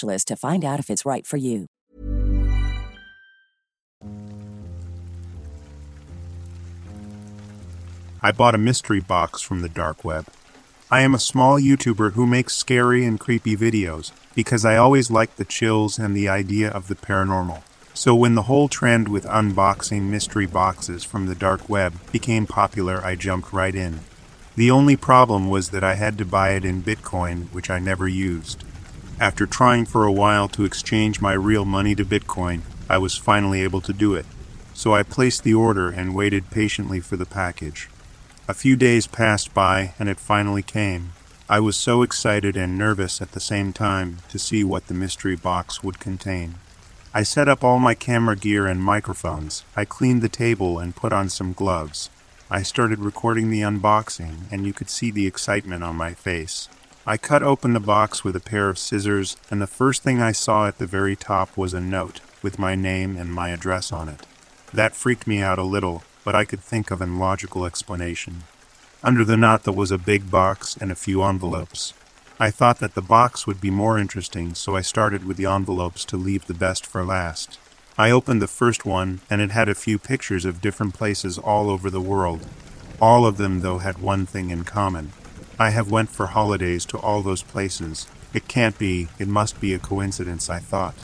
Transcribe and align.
to 0.00 0.36
find 0.36 0.64
out 0.64 0.80
if 0.80 0.90
it's 0.90 1.04
right 1.04 1.26
for 1.26 1.36
you. 1.36 1.66
I 8.20 8.32
bought 8.32 8.54
a 8.54 8.58
mystery 8.58 9.00
box 9.00 9.42
from 9.42 9.62
the 9.62 9.68
dark 9.68 10.04
web. 10.04 10.26
I 10.90 11.02
am 11.02 11.14
a 11.14 11.20
small 11.20 11.60
YouTuber 11.60 12.14
who 12.14 12.26
makes 12.26 12.56
scary 12.56 13.04
and 13.04 13.20
creepy 13.20 13.56
videos 13.56 14.10
because 14.34 14.64
I 14.64 14.76
always 14.76 15.10
like 15.10 15.36
the 15.36 15.44
chills 15.44 15.98
and 15.98 16.16
the 16.16 16.28
idea 16.28 16.68
of 16.70 16.88
the 16.88 16.96
paranormal. 16.96 17.62
So 17.94 18.14
when 18.14 18.34
the 18.34 18.42
whole 18.42 18.68
trend 18.68 19.08
with 19.08 19.24
unboxing 19.26 20.02
mystery 20.02 20.46
boxes 20.46 21.04
from 21.04 21.26
the 21.26 21.34
dark 21.34 21.68
web 21.68 21.94
became 22.10 22.46
popular, 22.46 23.04
I 23.04 23.16
jumped 23.16 23.52
right 23.52 23.74
in. 23.74 24.00
The 24.56 24.70
only 24.70 24.96
problem 24.96 25.48
was 25.48 25.70
that 25.70 25.84
I 25.84 25.94
had 25.94 26.18
to 26.18 26.24
buy 26.24 26.50
it 26.50 26.64
in 26.64 26.82
Bitcoin, 26.82 27.52
which 27.52 27.70
I 27.70 27.78
never 27.78 28.08
used. 28.08 28.64
After 29.20 29.46
trying 29.46 29.84
for 29.84 30.04
a 30.04 30.12
while 30.12 30.46
to 30.50 30.64
exchange 30.64 31.20
my 31.20 31.32
real 31.32 31.64
money 31.64 31.96
to 31.96 32.04
Bitcoin, 32.04 32.60
I 32.88 32.98
was 32.98 33.16
finally 33.16 33.62
able 33.62 33.80
to 33.80 33.92
do 33.92 34.14
it. 34.14 34.26
So 34.74 34.94
I 34.94 35.02
placed 35.02 35.42
the 35.42 35.54
order 35.54 35.88
and 35.88 36.14
waited 36.14 36.50
patiently 36.50 37.00
for 37.00 37.16
the 37.16 37.26
package. 37.26 37.90
A 38.46 38.54
few 38.54 38.76
days 38.76 39.08
passed 39.08 39.52
by 39.52 39.92
and 39.98 40.08
it 40.08 40.20
finally 40.20 40.62
came. 40.62 41.14
I 41.48 41.58
was 41.58 41.76
so 41.76 42.02
excited 42.02 42.56
and 42.56 42.78
nervous 42.78 43.20
at 43.20 43.32
the 43.32 43.40
same 43.40 43.72
time 43.72 44.18
to 44.28 44.38
see 44.38 44.62
what 44.62 44.86
the 44.86 44.94
mystery 44.94 45.34
box 45.34 45.82
would 45.82 45.98
contain. 45.98 46.54
I 47.12 47.24
set 47.24 47.48
up 47.48 47.64
all 47.64 47.80
my 47.80 47.94
camera 47.94 48.36
gear 48.36 48.68
and 48.68 48.80
microphones. 48.80 49.64
I 49.74 49.84
cleaned 49.84 50.22
the 50.22 50.28
table 50.28 50.78
and 50.78 50.94
put 50.94 51.12
on 51.12 51.28
some 51.28 51.54
gloves. 51.54 52.08
I 52.50 52.62
started 52.62 53.00
recording 53.00 53.50
the 53.50 53.62
unboxing, 53.62 54.50
and 54.52 54.64
you 54.64 54.72
could 54.72 54.88
see 54.88 55.10
the 55.10 55.26
excitement 55.26 55.82
on 55.82 55.96
my 55.96 56.14
face. 56.14 56.68
I 57.08 57.16
cut 57.16 57.42
open 57.42 57.72
the 57.72 57.80
box 57.80 58.22
with 58.22 58.36
a 58.36 58.40
pair 58.40 58.68
of 58.68 58.78
scissors, 58.78 59.38
and 59.50 59.62
the 59.62 59.66
first 59.66 60.02
thing 60.02 60.20
I 60.20 60.32
saw 60.32 60.66
at 60.68 60.76
the 60.76 60.84
very 60.84 61.16
top 61.16 61.56
was 61.56 61.72
a 61.72 61.80
note 61.80 62.20
with 62.42 62.58
my 62.58 62.74
name 62.74 63.16
and 63.16 63.32
my 63.32 63.48
address 63.48 63.90
on 63.90 64.10
it. 64.10 64.26
That 64.74 64.94
freaked 64.94 65.26
me 65.26 65.40
out 65.40 65.58
a 65.58 65.62
little, 65.62 66.02
but 66.22 66.34
I 66.34 66.44
could 66.44 66.60
think 66.60 66.90
of 66.90 67.00
an 67.00 67.18
logical 67.18 67.64
explanation. 67.64 68.42
Under 69.02 69.24
the 69.24 69.38
knot 69.38 69.64
there 69.64 69.72
was 69.72 69.90
a 69.90 69.96
big 69.96 70.30
box 70.30 70.76
and 70.76 70.92
a 70.92 70.94
few 70.94 71.22
envelopes. 71.22 71.94
I 72.38 72.50
thought 72.50 72.78
that 72.80 72.94
the 72.94 73.00
box 73.00 73.46
would 73.46 73.58
be 73.58 73.70
more 73.70 73.98
interesting, 73.98 74.54
so 74.54 74.76
I 74.76 74.82
started 74.82 75.24
with 75.24 75.38
the 75.38 75.46
envelopes 75.46 76.04
to 76.04 76.18
leave 76.18 76.44
the 76.44 76.52
best 76.52 76.84
for 76.84 77.06
last. 77.06 77.58
I 77.96 78.10
opened 78.10 78.42
the 78.42 78.46
first 78.46 78.84
one, 78.84 79.20
and 79.30 79.40
it 79.40 79.52
had 79.52 79.70
a 79.70 79.74
few 79.74 79.98
pictures 79.98 80.44
of 80.44 80.60
different 80.60 80.92
places 80.92 81.38
all 81.38 81.70
over 81.70 81.88
the 81.88 82.02
world. 82.02 82.46
All 83.00 83.24
of 83.24 83.38
them, 83.38 83.60
though, 83.62 83.78
had 83.78 83.96
one 83.96 84.26
thing 84.26 84.50
in 84.50 84.64
common. 84.64 85.12
I 85.60 85.70
have 85.70 85.90
went 85.90 86.08
for 86.10 86.26
holidays 86.26 86.84
to 86.86 86.98
all 86.98 87.20
those 87.22 87.42
places. 87.42 88.06
It 88.32 88.46
can't 88.46 88.78
be, 88.78 89.08
it 89.18 89.26
must 89.26 89.60
be 89.60 89.74
a 89.74 89.78
coincidence, 89.80 90.48
I 90.48 90.60
thought. 90.60 90.94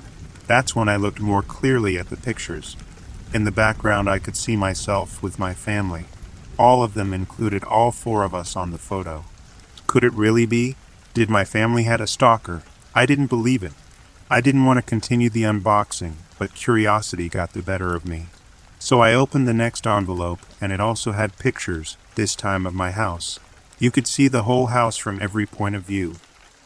That's 0.47 0.77
when 0.77 0.89
I 0.89 0.95
looked 0.95 1.21
more 1.21 1.43
clearly 1.43 1.99
at 1.99 2.09
the 2.09 2.17
pictures. 2.17 2.77
In 3.33 3.43
the 3.43 3.51
background, 3.51 4.09
I 4.09 4.21
could 4.21 4.37
see 4.37 4.55
myself 4.55 5.21
with 5.21 5.41
my 5.41 5.55
family. 5.55 6.05
All 6.57 6.85
of 6.85 6.95
them 6.95 7.13
included 7.13 7.65
all 7.65 7.91
four 7.91 8.23
of 8.23 8.33
us 8.33 8.55
on 8.55 8.71
the 8.71 8.79
photo. 8.79 9.25
Could 9.89 10.05
it 10.05 10.13
really 10.13 10.47
be? 10.47 10.77
Did 11.15 11.29
my 11.29 11.45
family 11.45 11.83
had 11.83 12.01
a 12.01 12.07
stalker? 12.07 12.63
I 12.95 13.07
didn't 13.07 13.27
believe 13.27 13.65
it. 13.65 13.73
I 14.31 14.41
didn't 14.41 14.67
want 14.67 14.79
to 14.79 14.83
continue 14.83 15.31
the 15.31 15.43
unboxing, 15.43 16.15
but 16.39 16.55
curiosity 16.55 17.29
got 17.29 17.55
the 17.55 17.63
better 17.63 17.97
of 17.97 18.07
me. 18.07 18.27
So 18.79 19.01
I 19.01 19.15
opened 19.15 19.49
the 19.49 19.55
next 19.55 19.85
envelope, 19.85 20.41
and 20.61 20.71
it 20.71 20.81
also 20.81 21.13
had 21.13 21.39
pictures, 21.39 21.97
this 22.15 22.37
time 22.37 22.67
of 22.67 22.75
my 22.75 22.93
house. 22.93 23.41
You 23.85 23.91
could 23.91 24.07
see 24.07 24.29
the 24.29 24.45
whole 24.45 24.69
house 24.69 24.97
from 24.97 25.21
every 25.21 25.45
point 25.45 25.75
of 25.75 25.83
view, 25.83 26.15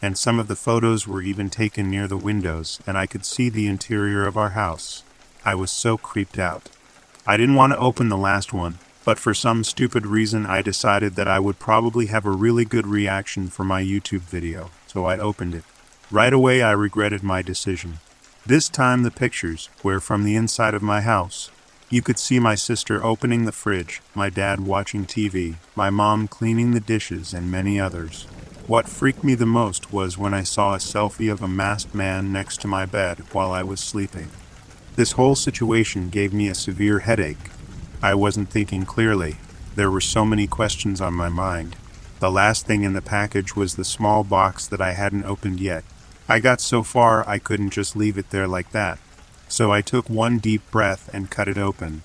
and 0.01 0.17
some 0.17 0.39
of 0.39 0.47
the 0.47 0.55
photos 0.55 1.05
were 1.05 1.21
even 1.21 1.49
taken 1.49 1.89
near 1.91 2.07
the 2.07 2.15
windows, 2.15 2.79
and 2.87 2.97
I 2.97 3.07
could 3.07 3.25
see 3.25 3.49
the 3.49 3.67
interior 3.67 4.25
of 4.25 4.37
our 4.37 4.51
house. 4.51 5.03
I 5.43 5.53
was 5.53 5.69
so 5.69 5.97
creeped 5.97 6.39
out. 6.39 6.69
I 7.27 7.35
didn't 7.35 7.55
want 7.55 7.73
to 7.73 7.77
open 7.77 8.07
the 8.07 8.15
last 8.15 8.53
one, 8.53 8.77
but 9.03 9.19
for 9.19 9.33
some 9.33 9.65
stupid 9.65 10.05
reason 10.05 10.45
I 10.45 10.61
decided 10.61 11.15
that 11.15 11.27
I 11.27 11.39
would 11.39 11.59
probably 11.59 12.05
have 12.05 12.25
a 12.25 12.31
really 12.31 12.63
good 12.63 12.87
reaction 12.87 13.49
for 13.49 13.65
my 13.65 13.83
YouTube 13.83 14.21
video, 14.21 14.71
so 14.87 15.03
I 15.03 15.17
opened 15.17 15.55
it. 15.55 15.65
Right 16.09 16.31
away 16.31 16.61
I 16.61 16.71
regretted 16.71 17.21
my 17.21 17.41
decision. 17.41 17.99
This 18.45 18.69
time 18.69 19.03
the 19.03 19.11
pictures 19.11 19.67
were 19.83 19.99
from 19.99 20.23
the 20.23 20.37
inside 20.37 20.73
of 20.73 20.81
my 20.81 21.01
house. 21.01 21.51
You 21.91 22.03
could 22.03 22.19
see 22.19 22.39
my 22.39 22.53
sister 22.53 23.03
opening 23.03 23.45
the 23.45 23.51
fridge, 23.51 24.03
my 24.13 24.29
dad 24.29 24.59
watching 24.59 25.07
TV, 25.07 25.55
my 25.75 25.89
mom 25.89 26.27
cleaning 26.27 26.71
the 26.71 26.79
dishes, 26.79 27.33
and 27.33 27.49
many 27.49 27.79
others. 27.79 28.27
What 28.67 28.87
freaked 28.87 29.23
me 29.23 29.33
the 29.33 29.47
most 29.47 29.91
was 29.91 30.15
when 30.15 30.31
I 30.31 30.43
saw 30.43 30.75
a 30.75 30.77
selfie 30.77 31.31
of 31.31 31.41
a 31.41 31.47
masked 31.47 31.95
man 31.95 32.31
next 32.31 32.61
to 32.61 32.67
my 32.67 32.85
bed 32.85 33.23
while 33.31 33.51
I 33.51 33.63
was 33.63 33.79
sleeping. 33.79 34.29
This 34.97 35.13
whole 35.13 35.33
situation 35.33 36.09
gave 36.09 36.31
me 36.31 36.47
a 36.47 36.53
severe 36.53 36.99
headache. 36.99 37.49
I 38.03 38.13
wasn't 38.13 38.51
thinking 38.51 38.85
clearly. 38.85 39.37
There 39.73 39.89
were 39.89 39.99
so 39.99 40.23
many 40.25 40.45
questions 40.45 41.01
on 41.01 41.15
my 41.15 41.29
mind. 41.29 41.75
The 42.19 42.29
last 42.29 42.67
thing 42.67 42.83
in 42.83 42.93
the 42.93 43.01
package 43.01 43.55
was 43.55 43.75
the 43.75 43.83
small 43.83 44.23
box 44.23 44.67
that 44.67 44.81
I 44.81 44.91
hadn't 44.91 45.25
opened 45.25 45.59
yet. 45.59 45.83
I 46.27 46.39
got 46.39 46.61
so 46.61 46.83
far 46.83 47.27
I 47.27 47.39
couldn't 47.39 47.71
just 47.71 47.95
leave 47.95 48.19
it 48.19 48.29
there 48.29 48.47
like 48.47 48.71
that. 48.73 48.99
So 49.49 49.71
I 49.71 49.81
took 49.81 50.09
one 50.09 50.37
deep 50.37 50.61
breath 50.69 51.09
and 51.11 51.29
cut 51.29 51.47
it 51.47 51.57
open. 51.57 52.03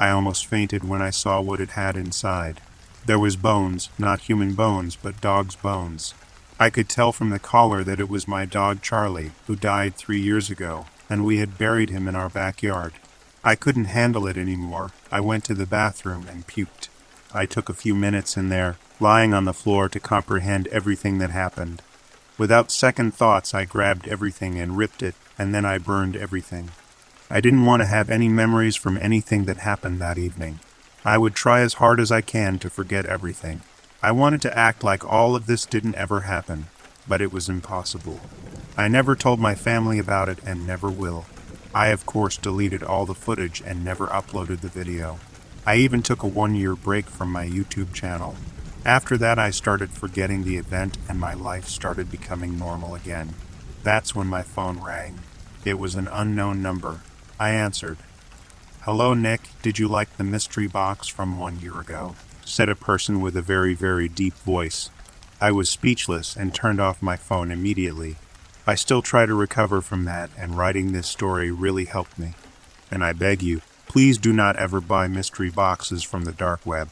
I 0.00 0.08
almost 0.10 0.46
fainted 0.46 0.82
when 0.82 1.00
I 1.00 1.10
saw 1.10 1.40
what 1.40 1.60
it 1.60 1.70
had 1.70 1.96
inside. 1.96 2.60
There 3.04 3.18
was 3.18 3.36
bones, 3.36 3.90
not 3.98 4.22
human 4.22 4.54
bones, 4.54 4.96
but 4.96 5.20
dog's 5.20 5.54
bones. 5.56 6.14
I 6.58 6.70
could 6.70 6.88
tell 6.88 7.12
from 7.12 7.30
the 7.30 7.38
collar 7.38 7.84
that 7.84 8.00
it 8.00 8.08
was 8.08 8.26
my 8.26 8.46
dog 8.46 8.80
Charlie, 8.80 9.32
who 9.46 9.56
died 9.56 9.94
three 9.94 10.20
years 10.20 10.48
ago, 10.48 10.86
and 11.08 11.24
we 11.24 11.36
had 11.36 11.58
buried 11.58 11.90
him 11.90 12.08
in 12.08 12.16
our 12.16 12.30
backyard. 12.30 12.94
I 13.44 13.54
couldn't 13.56 13.84
handle 13.84 14.26
it 14.26 14.38
anymore. 14.38 14.90
I 15.12 15.20
went 15.20 15.44
to 15.44 15.54
the 15.54 15.66
bathroom 15.66 16.26
and 16.28 16.46
puked. 16.46 16.88
I 17.32 17.44
took 17.44 17.68
a 17.68 17.74
few 17.74 17.94
minutes 17.94 18.38
in 18.38 18.48
there, 18.48 18.78
lying 18.98 19.34
on 19.34 19.44
the 19.44 19.52
floor 19.52 19.90
to 19.90 20.00
comprehend 20.00 20.66
everything 20.68 21.18
that 21.18 21.30
happened. 21.30 21.82
Without 22.38 22.72
second 22.72 23.14
thoughts, 23.14 23.52
I 23.54 23.66
grabbed 23.66 24.08
everything 24.08 24.58
and 24.58 24.78
ripped 24.78 25.02
it, 25.02 25.14
and 25.38 25.54
then 25.54 25.66
I 25.66 25.76
burned 25.76 26.16
everything. 26.16 26.70
I 27.28 27.40
didn't 27.40 27.64
want 27.64 27.82
to 27.82 27.86
have 27.86 28.08
any 28.08 28.28
memories 28.28 28.76
from 28.76 28.96
anything 28.98 29.46
that 29.46 29.56
happened 29.58 30.00
that 30.00 30.16
evening. 30.16 30.60
I 31.04 31.18
would 31.18 31.34
try 31.34 31.60
as 31.60 31.74
hard 31.74 31.98
as 31.98 32.12
I 32.12 32.20
can 32.20 32.60
to 32.60 32.70
forget 32.70 33.04
everything. 33.04 33.62
I 34.00 34.12
wanted 34.12 34.40
to 34.42 34.56
act 34.56 34.84
like 34.84 35.04
all 35.04 35.34
of 35.34 35.46
this 35.46 35.66
didn't 35.66 35.96
ever 35.96 36.20
happen, 36.20 36.66
but 37.08 37.20
it 37.20 37.32
was 37.32 37.48
impossible. 37.48 38.20
I 38.76 38.86
never 38.86 39.16
told 39.16 39.40
my 39.40 39.56
family 39.56 39.98
about 39.98 40.28
it 40.28 40.38
and 40.46 40.66
never 40.66 40.88
will. 40.88 41.26
I, 41.74 41.88
of 41.88 42.06
course, 42.06 42.36
deleted 42.36 42.84
all 42.84 43.06
the 43.06 43.14
footage 43.14 43.60
and 43.60 43.84
never 43.84 44.06
uploaded 44.06 44.60
the 44.60 44.68
video. 44.68 45.18
I 45.66 45.76
even 45.76 46.02
took 46.02 46.22
a 46.22 46.28
one 46.28 46.54
year 46.54 46.76
break 46.76 47.06
from 47.06 47.32
my 47.32 47.44
YouTube 47.44 47.92
channel. 47.92 48.36
After 48.84 49.16
that, 49.16 49.36
I 49.36 49.50
started 49.50 49.90
forgetting 49.90 50.44
the 50.44 50.58
event 50.58 50.96
and 51.08 51.18
my 51.18 51.34
life 51.34 51.66
started 51.66 52.08
becoming 52.08 52.56
normal 52.56 52.94
again. 52.94 53.34
That's 53.82 54.14
when 54.14 54.28
my 54.28 54.42
phone 54.42 54.80
rang. 54.80 55.18
It 55.64 55.80
was 55.80 55.96
an 55.96 56.06
unknown 56.06 56.62
number, 56.62 57.00
I 57.38 57.50
answered. 57.50 57.98
Hello, 58.82 59.12
Nick. 59.12 59.50
Did 59.60 59.78
you 59.78 59.88
like 59.88 60.16
the 60.16 60.24
mystery 60.24 60.66
box 60.66 61.06
from 61.06 61.38
one 61.38 61.60
year 61.60 61.78
ago? 61.78 62.14
said 62.44 62.68
a 62.68 62.76
person 62.76 63.20
with 63.20 63.36
a 63.36 63.42
very, 63.42 63.74
very 63.74 64.08
deep 64.08 64.34
voice. 64.34 64.88
I 65.40 65.50
was 65.50 65.68
speechless 65.68 66.34
and 66.34 66.54
turned 66.54 66.80
off 66.80 67.02
my 67.02 67.16
phone 67.16 67.50
immediately. 67.50 68.16
I 68.66 68.74
still 68.74 69.02
try 69.02 69.26
to 69.26 69.34
recover 69.34 69.80
from 69.82 70.04
that, 70.06 70.30
and 70.38 70.56
writing 70.56 70.92
this 70.92 71.08
story 71.08 71.50
really 71.50 71.84
helped 71.84 72.18
me. 72.18 72.34
And 72.90 73.04
I 73.04 73.12
beg 73.12 73.42
you, 73.42 73.60
please 73.86 74.16
do 74.16 74.32
not 74.32 74.56
ever 74.56 74.80
buy 74.80 75.08
mystery 75.08 75.50
boxes 75.50 76.02
from 76.02 76.24
the 76.24 76.32
dark 76.32 76.64
web. 76.64 76.88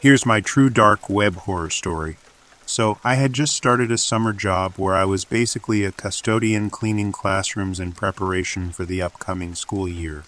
Here's 0.00 0.24
my 0.24 0.40
true 0.40 0.70
dark 0.70 1.10
web 1.10 1.36
horror 1.36 1.70
story. 1.70 2.16
So, 2.72 2.96
I 3.04 3.16
had 3.16 3.34
just 3.34 3.54
started 3.54 3.92
a 3.92 3.98
summer 3.98 4.32
job 4.32 4.76
where 4.78 4.94
I 4.94 5.04
was 5.04 5.26
basically 5.26 5.84
a 5.84 5.92
custodian 5.92 6.70
cleaning 6.70 7.12
classrooms 7.12 7.78
in 7.78 7.92
preparation 7.92 8.72
for 8.72 8.86
the 8.86 9.02
upcoming 9.02 9.54
school 9.54 9.86
year. 9.86 10.24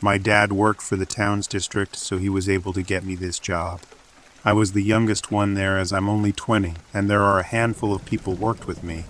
My 0.00 0.16
dad 0.16 0.52
worked 0.52 0.80
for 0.80 0.94
the 0.94 1.04
town's 1.04 1.48
district, 1.48 1.96
so 1.96 2.16
he 2.16 2.28
was 2.28 2.48
able 2.48 2.72
to 2.74 2.84
get 2.84 3.02
me 3.02 3.16
this 3.16 3.40
job. 3.40 3.80
I 4.44 4.52
was 4.52 4.74
the 4.74 4.82
youngest 4.84 5.32
one 5.32 5.54
there 5.54 5.76
as 5.76 5.92
I'm 5.92 6.08
only 6.08 6.30
20, 6.30 6.74
and 6.94 7.10
there 7.10 7.24
are 7.24 7.40
a 7.40 7.52
handful 7.58 7.92
of 7.92 8.04
people 8.04 8.34
worked 8.34 8.68
with 8.68 8.84
me. 8.84 9.04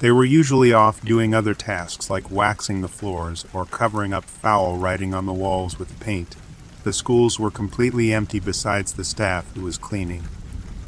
They 0.00 0.10
were 0.10 0.26
usually 0.26 0.74
off 0.74 1.00
doing 1.00 1.34
other 1.34 1.54
tasks 1.54 2.10
like 2.10 2.30
waxing 2.30 2.82
the 2.82 2.86
floors 2.86 3.46
or 3.54 3.64
covering 3.64 4.12
up 4.12 4.26
foul 4.26 4.76
writing 4.76 5.14
on 5.14 5.24
the 5.24 5.32
walls 5.32 5.78
with 5.78 5.98
paint. 6.00 6.36
The 6.84 6.92
schools 6.92 7.40
were 7.40 7.50
completely 7.50 8.12
empty 8.12 8.40
besides 8.40 8.92
the 8.92 9.04
staff 9.04 9.50
who 9.54 9.62
was 9.62 9.78
cleaning. 9.78 10.24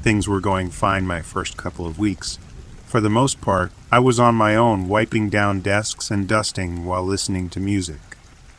Things 0.08 0.26
were 0.26 0.40
going 0.40 0.70
fine 0.70 1.06
my 1.06 1.20
first 1.20 1.58
couple 1.58 1.84
of 1.84 1.98
weeks. 1.98 2.38
For 2.86 2.98
the 2.98 3.10
most 3.10 3.42
part, 3.42 3.72
I 3.92 3.98
was 3.98 4.18
on 4.18 4.36
my 4.36 4.56
own 4.56 4.88
wiping 4.88 5.28
down 5.28 5.60
desks 5.60 6.10
and 6.10 6.26
dusting 6.26 6.86
while 6.86 7.04
listening 7.04 7.50
to 7.50 7.60
music. 7.60 8.00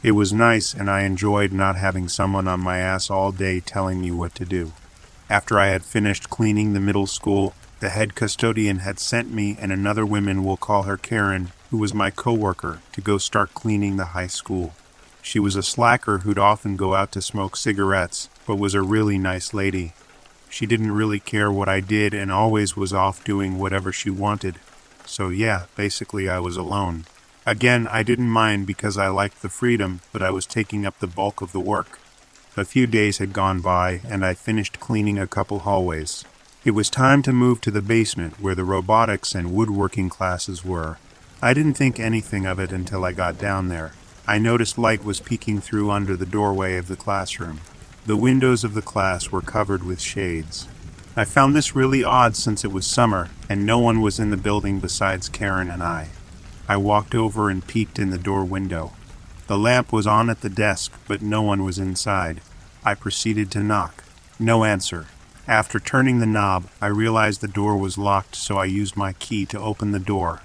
It 0.03 0.11
was 0.11 0.31
nice 0.31 0.75
and 0.75 0.91
I 0.91 1.01
enjoyed 1.05 1.51
not 1.51 1.75
having 1.75 2.07
someone 2.07 2.47
on 2.47 2.59
my 2.59 2.77
ass 2.77 3.09
all 3.09 3.31
day 3.31 3.61
telling 3.61 3.99
me 3.99 4.11
what 4.11 4.35
to 4.35 4.45
do. 4.45 4.73
After 5.27 5.57
I 5.57 5.69
had 5.69 5.83
finished 5.83 6.29
cleaning 6.29 6.73
the 6.73 6.79
middle 6.79 7.07
school, 7.07 7.55
the 7.79 7.89
head 7.89 8.13
custodian 8.13 8.81
had 8.81 8.99
sent 8.99 9.33
me 9.33 9.57
and 9.59 9.71
another 9.71 10.05
woman 10.05 10.43
we'll 10.43 10.55
call 10.55 10.83
her 10.83 10.97
Karen, 10.97 11.49
who 11.71 11.77
was 11.77 11.95
my 11.95 12.11
coworker, 12.11 12.79
to 12.91 13.01
go 13.01 13.17
start 13.17 13.55
cleaning 13.55 13.97
the 13.97 14.13
high 14.13 14.27
school. 14.27 14.75
She 15.23 15.39
was 15.39 15.55
a 15.55 15.63
slacker 15.63 16.19
who'd 16.19 16.37
often 16.37 16.77
go 16.77 16.93
out 16.93 17.11
to 17.13 17.23
smoke 17.23 17.55
cigarettes, 17.55 18.29
but 18.45 18.57
was 18.57 18.75
a 18.75 18.83
really 18.83 19.17
nice 19.17 19.51
lady. 19.51 19.93
She 20.49 20.65
didn't 20.65 20.91
really 20.91 21.19
care 21.19 21.51
what 21.51 21.69
I 21.69 21.79
did 21.79 22.13
and 22.13 22.31
always 22.31 22.75
was 22.75 22.91
off 22.91 23.23
doing 23.23 23.57
whatever 23.57 23.91
she 23.91 24.09
wanted. 24.09 24.55
So, 25.05 25.29
yeah, 25.29 25.65
basically, 25.75 26.27
I 26.27 26.39
was 26.39 26.57
alone. 26.57 27.05
Again, 27.45 27.87
I 27.87 28.03
didn't 28.03 28.29
mind 28.29 28.67
because 28.67 28.97
I 28.97 29.07
liked 29.07 29.41
the 29.41 29.49
freedom, 29.49 30.01
but 30.11 30.21
I 30.21 30.29
was 30.29 30.45
taking 30.45 30.85
up 30.85 30.99
the 30.99 31.07
bulk 31.07 31.41
of 31.41 31.51
the 31.51 31.59
work. 31.59 31.99
A 32.57 32.65
few 32.65 32.87
days 32.87 33.19
had 33.19 33.31
gone 33.31 33.61
by, 33.61 34.01
and 34.07 34.25
I 34.25 34.33
finished 34.33 34.79
cleaning 34.79 35.17
a 35.17 35.27
couple 35.27 35.59
hallways. 35.59 36.25
It 36.65 36.71
was 36.71 36.89
time 36.89 37.21
to 37.23 37.31
move 37.31 37.61
to 37.61 37.71
the 37.71 37.81
basement 37.81 38.41
where 38.41 38.55
the 38.55 38.65
robotics 38.65 39.33
and 39.33 39.53
woodworking 39.53 40.09
classes 40.09 40.65
were. 40.65 40.97
I 41.41 41.53
didn't 41.53 41.75
think 41.75 41.99
anything 41.99 42.45
of 42.45 42.59
it 42.59 42.73
until 42.73 43.05
I 43.05 43.13
got 43.13 43.37
down 43.37 43.69
there. 43.69 43.93
I 44.27 44.39
noticed 44.39 44.77
light 44.77 45.03
was 45.03 45.21
peeking 45.21 45.61
through 45.61 45.89
under 45.89 46.17
the 46.17 46.25
doorway 46.25 46.75
of 46.75 46.87
the 46.87 46.97
classroom. 46.97 47.61
The 48.09 48.17
windows 48.17 48.63
of 48.63 48.73
the 48.73 48.81
class 48.81 49.29
were 49.29 49.39
covered 49.39 49.83
with 49.83 50.01
shades. 50.01 50.67
I 51.15 51.25
found 51.25 51.55
this 51.55 51.75
really 51.75 52.03
odd 52.03 52.35
since 52.35 52.65
it 52.65 52.71
was 52.71 52.87
summer 52.87 53.29
and 53.47 53.67
no 53.67 53.77
one 53.77 54.01
was 54.01 54.17
in 54.17 54.31
the 54.31 54.35
building 54.35 54.79
besides 54.79 55.29
Karen 55.29 55.69
and 55.69 55.83
I. 55.83 56.09
I 56.67 56.77
walked 56.77 57.13
over 57.13 57.51
and 57.51 57.67
peeked 57.67 57.99
in 57.99 58.09
the 58.09 58.17
door 58.17 58.43
window. 58.45 58.93
The 59.45 59.59
lamp 59.59 59.93
was 59.93 60.07
on 60.07 60.31
at 60.31 60.41
the 60.41 60.49
desk, 60.49 60.91
but 61.07 61.21
no 61.21 61.43
one 61.43 61.63
was 61.63 61.77
inside. 61.77 62.41
I 62.83 62.95
proceeded 62.95 63.51
to 63.51 63.59
knock. 63.59 64.03
No 64.39 64.63
answer. 64.63 65.05
After 65.47 65.79
turning 65.79 66.17
the 66.17 66.25
knob, 66.25 66.67
I 66.81 66.87
realized 66.87 67.41
the 67.41 67.47
door 67.47 67.77
was 67.77 67.99
locked, 67.99 68.35
so 68.35 68.57
I 68.57 68.65
used 68.65 68.97
my 68.97 69.13
key 69.13 69.45
to 69.45 69.59
open 69.59 69.91
the 69.91 69.99
door. 69.99 70.41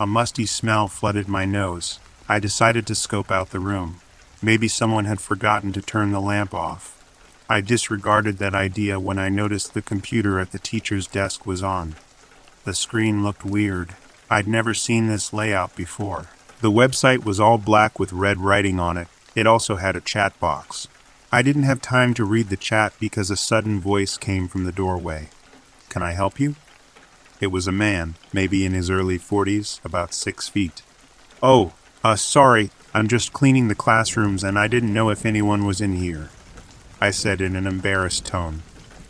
A 0.00 0.04
musty 0.04 0.46
smell 0.46 0.88
flooded 0.88 1.28
my 1.28 1.44
nose. 1.44 2.00
I 2.28 2.40
decided 2.40 2.88
to 2.88 2.96
scope 2.96 3.30
out 3.30 3.50
the 3.50 3.60
room. 3.60 4.00
Maybe 4.42 4.66
someone 4.66 5.04
had 5.04 5.20
forgotten 5.20 5.72
to 5.74 5.80
turn 5.80 6.10
the 6.10 6.20
lamp 6.20 6.52
off. 6.52 6.93
I 7.48 7.60
disregarded 7.60 8.38
that 8.38 8.54
idea 8.54 8.98
when 8.98 9.18
I 9.18 9.28
noticed 9.28 9.74
the 9.74 9.82
computer 9.82 10.40
at 10.40 10.52
the 10.52 10.58
teacher's 10.58 11.06
desk 11.06 11.44
was 11.44 11.62
on. 11.62 11.94
The 12.64 12.72
screen 12.72 13.22
looked 13.22 13.44
weird. 13.44 13.94
I'd 14.30 14.48
never 14.48 14.72
seen 14.72 15.08
this 15.08 15.32
layout 15.32 15.76
before. 15.76 16.28
The 16.62 16.70
website 16.70 17.24
was 17.24 17.38
all 17.38 17.58
black 17.58 17.98
with 17.98 18.14
red 18.14 18.38
writing 18.38 18.80
on 18.80 18.96
it. 18.96 19.08
It 19.34 19.46
also 19.46 19.76
had 19.76 19.94
a 19.94 20.00
chat 20.00 20.38
box. 20.40 20.88
I 21.30 21.42
didn't 21.42 21.64
have 21.64 21.82
time 21.82 22.14
to 22.14 22.24
read 22.24 22.48
the 22.48 22.56
chat 22.56 22.94
because 22.98 23.30
a 23.30 23.36
sudden 23.36 23.78
voice 23.78 24.16
came 24.16 24.48
from 24.48 24.64
the 24.64 24.72
doorway. 24.72 25.28
Can 25.90 26.02
I 26.02 26.12
help 26.12 26.40
you? 26.40 26.54
It 27.40 27.48
was 27.48 27.66
a 27.66 27.72
man, 27.72 28.14
maybe 28.32 28.64
in 28.64 28.72
his 28.72 28.88
early 28.88 29.18
40s, 29.18 29.84
about 29.84 30.14
six 30.14 30.48
feet. 30.48 30.80
Oh, 31.42 31.74
uh, 32.02 32.16
sorry, 32.16 32.70
I'm 32.94 33.08
just 33.08 33.34
cleaning 33.34 33.68
the 33.68 33.74
classrooms 33.74 34.42
and 34.42 34.58
I 34.58 34.66
didn't 34.66 34.94
know 34.94 35.10
if 35.10 35.26
anyone 35.26 35.66
was 35.66 35.82
in 35.82 35.96
here. 35.96 36.30
I 37.04 37.10
said 37.10 37.42
in 37.42 37.54
an 37.54 37.66
embarrassed 37.66 38.24
tone. 38.24 38.62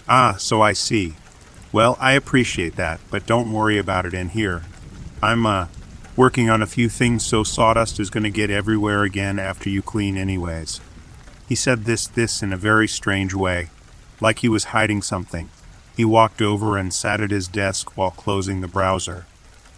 Ah, 0.08 0.34
so 0.36 0.60
I 0.60 0.72
see. 0.72 1.14
Well, 1.70 1.96
I 2.00 2.14
appreciate 2.14 2.74
that, 2.74 2.98
but 3.08 3.24
don't 3.24 3.52
worry 3.52 3.78
about 3.78 4.04
it 4.04 4.14
in 4.14 4.30
here. 4.30 4.64
I'm, 5.22 5.46
uh, 5.46 5.68
working 6.16 6.50
on 6.50 6.60
a 6.60 6.66
few 6.66 6.88
things 6.88 7.24
so 7.24 7.44
sawdust 7.44 8.00
is 8.00 8.10
going 8.10 8.24
to 8.24 8.30
get 8.30 8.50
everywhere 8.50 9.04
again 9.04 9.38
after 9.38 9.70
you 9.70 9.80
clean 9.80 10.16
anyways. 10.16 10.80
He 11.48 11.54
said 11.54 11.84
this 11.84 12.08
this 12.08 12.42
in 12.42 12.52
a 12.52 12.56
very 12.56 12.88
strange 12.88 13.32
way, 13.32 13.70
like 14.20 14.40
he 14.40 14.48
was 14.48 14.74
hiding 14.74 15.00
something. 15.00 15.48
He 15.96 16.04
walked 16.04 16.42
over 16.42 16.76
and 16.76 16.92
sat 16.92 17.20
at 17.20 17.30
his 17.30 17.46
desk 17.46 17.96
while 17.96 18.10
closing 18.10 18.60
the 18.60 18.66
browser. 18.66 19.24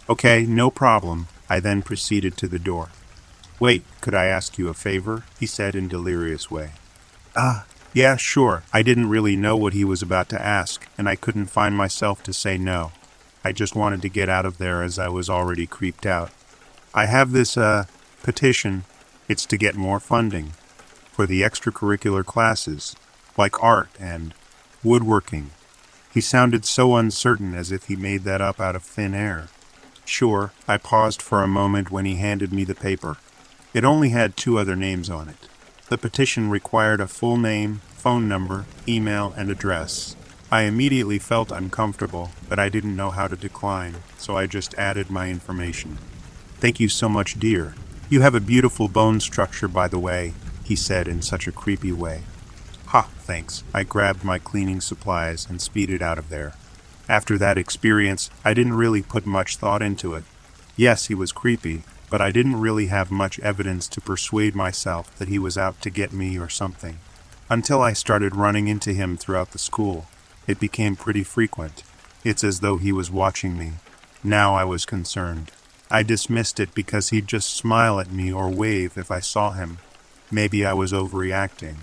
Okay, 0.09 0.43
no 0.47 0.71
problem. 0.71 1.27
I 1.51 1.59
then 1.59 1.83
proceeded 1.83 2.35
to 2.37 2.47
the 2.47 2.57
door. 2.57 2.89
Wait, 3.59 3.83
could 4.01 4.15
I 4.15 4.25
ask 4.25 4.57
you 4.57 4.69
a 4.69 4.73
favor? 4.73 5.23
he 5.39 5.45
said 5.45 5.75
in 5.75 5.87
delirious 5.87 6.49
way. 6.49 6.71
Ah, 7.35 7.65
yeah, 7.97 8.15
sure. 8.15 8.61
I 8.71 8.83
didn't 8.83 9.09
really 9.09 9.35
know 9.35 9.57
what 9.57 9.73
he 9.73 9.83
was 9.83 10.03
about 10.03 10.29
to 10.29 10.39
ask, 10.39 10.87
and 10.99 11.09
I 11.09 11.15
couldn't 11.15 11.47
find 11.47 11.75
myself 11.75 12.21
to 12.23 12.31
say 12.31 12.55
no. 12.55 12.91
I 13.43 13.51
just 13.51 13.75
wanted 13.75 14.03
to 14.03 14.09
get 14.09 14.29
out 14.29 14.45
of 14.45 14.59
there 14.59 14.83
as 14.83 14.99
I 14.99 15.07
was 15.07 15.31
already 15.31 15.65
creeped 15.65 16.05
out. 16.05 16.29
I 16.93 17.07
have 17.07 17.31
this, 17.31 17.57
uh, 17.57 17.85
petition. 18.21 18.83
It's 19.27 19.47
to 19.47 19.57
get 19.57 19.73
more 19.73 19.99
funding 19.99 20.51
for 21.11 21.25
the 21.25 21.41
extracurricular 21.41 22.23
classes, 22.23 22.95
like 23.35 23.63
art 23.63 23.89
and 23.99 24.35
woodworking. 24.83 25.49
He 26.13 26.21
sounded 26.21 26.65
so 26.65 26.95
uncertain 26.97 27.55
as 27.55 27.71
if 27.71 27.85
he 27.85 27.95
made 27.95 28.25
that 28.25 28.41
up 28.41 28.59
out 28.59 28.75
of 28.75 28.83
thin 28.83 29.15
air. 29.15 29.47
Sure, 30.05 30.53
I 30.67 30.77
paused 30.77 31.19
for 31.19 31.41
a 31.41 31.47
moment 31.47 31.89
when 31.89 32.05
he 32.05 32.17
handed 32.17 32.53
me 32.53 32.63
the 32.63 32.75
paper. 32.75 33.17
It 33.73 33.83
only 33.83 34.09
had 34.09 34.37
two 34.37 34.59
other 34.59 34.75
names 34.75 35.09
on 35.09 35.29
it. 35.29 35.49
The 35.89 35.97
petition 35.97 36.49
required 36.51 36.99
a 36.99 37.07
full 37.07 37.37
name, 37.37 37.81
phone 38.07 38.29
number, 38.29 38.65
email, 38.87 39.33
and 39.35 39.51
address. 39.51 40.15
I 40.49 40.61
immediately 40.61 41.19
felt 41.19 41.51
uncomfortable, 41.51 42.29
but 42.47 42.57
I 42.57 42.69
didn't 42.69 42.95
know 42.95 43.09
how 43.09 43.27
to 43.27 43.35
decline, 43.35 43.95
so 44.17 44.37
I 44.37 44.47
just 44.47 44.73
added 44.75 45.09
my 45.09 45.29
information. 45.29 45.97
Thank 46.61 46.79
you 46.79 46.87
so 46.87 47.09
much, 47.09 47.37
dear. 47.37 47.75
You 48.09 48.21
have 48.21 48.33
a 48.33 48.39
beautiful 48.39 48.87
bone 48.87 49.19
structure, 49.19 49.67
by 49.67 49.89
the 49.89 49.99
way, 49.99 50.35
he 50.63 50.73
said 50.73 51.09
in 51.09 51.21
such 51.21 51.47
a 51.47 51.51
creepy 51.51 51.91
way. 51.91 52.21
Ha, 52.85 53.09
thanks. 53.19 53.65
I 53.73 53.83
grabbed 53.83 54.23
my 54.23 54.39
cleaning 54.39 54.79
supplies 54.79 55.45
and 55.49 55.59
speeded 55.61 56.01
out 56.01 56.17
of 56.17 56.29
there. 56.29 56.53
After 57.09 57.37
that 57.37 57.57
experience, 57.57 58.29
I 58.45 58.53
didn't 58.53 58.75
really 58.75 59.01
put 59.01 59.25
much 59.25 59.57
thought 59.57 59.81
into 59.81 60.13
it. 60.13 60.23
Yes, 60.77 61.07
he 61.07 61.13
was 61.13 61.33
creepy, 61.33 61.83
but 62.09 62.21
I 62.21 62.31
didn't 62.31 62.61
really 62.61 62.85
have 62.85 63.11
much 63.11 63.37
evidence 63.41 63.85
to 63.89 63.99
persuade 63.99 64.55
myself 64.55 65.13
that 65.17 65.27
he 65.27 65.37
was 65.37 65.57
out 65.57 65.81
to 65.81 65.89
get 65.89 66.13
me 66.13 66.39
or 66.39 66.47
something. 66.47 66.99
Until 67.49 67.81
I 67.81 67.93
started 67.93 68.35
running 68.35 68.67
into 68.67 68.91
him 68.91 69.15
throughout 69.15 69.51
the 69.51 69.57
school. 69.57 70.07
It 70.47 70.59
became 70.59 70.97
pretty 70.97 71.23
frequent. 71.23 71.83
It's 72.23 72.43
as 72.43 72.59
though 72.59 72.75
he 72.77 72.91
was 72.91 73.09
watching 73.09 73.57
me. 73.57 73.73
Now 74.23 74.55
I 74.55 74.65
was 74.65 74.85
concerned. 74.85 75.51
I 75.89 76.03
dismissed 76.03 76.59
it 76.59 76.73
because 76.73 77.09
he'd 77.09 77.27
just 77.27 77.55
smile 77.55 78.01
at 78.01 78.11
me 78.11 78.33
or 78.33 78.49
wave 78.49 78.97
if 78.97 79.09
I 79.09 79.21
saw 79.21 79.51
him. 79.51 79.77
Maybe 80.29 80.65
I 80.65 80.73
was 80.73 80.91
overreacting. 80.91 81.77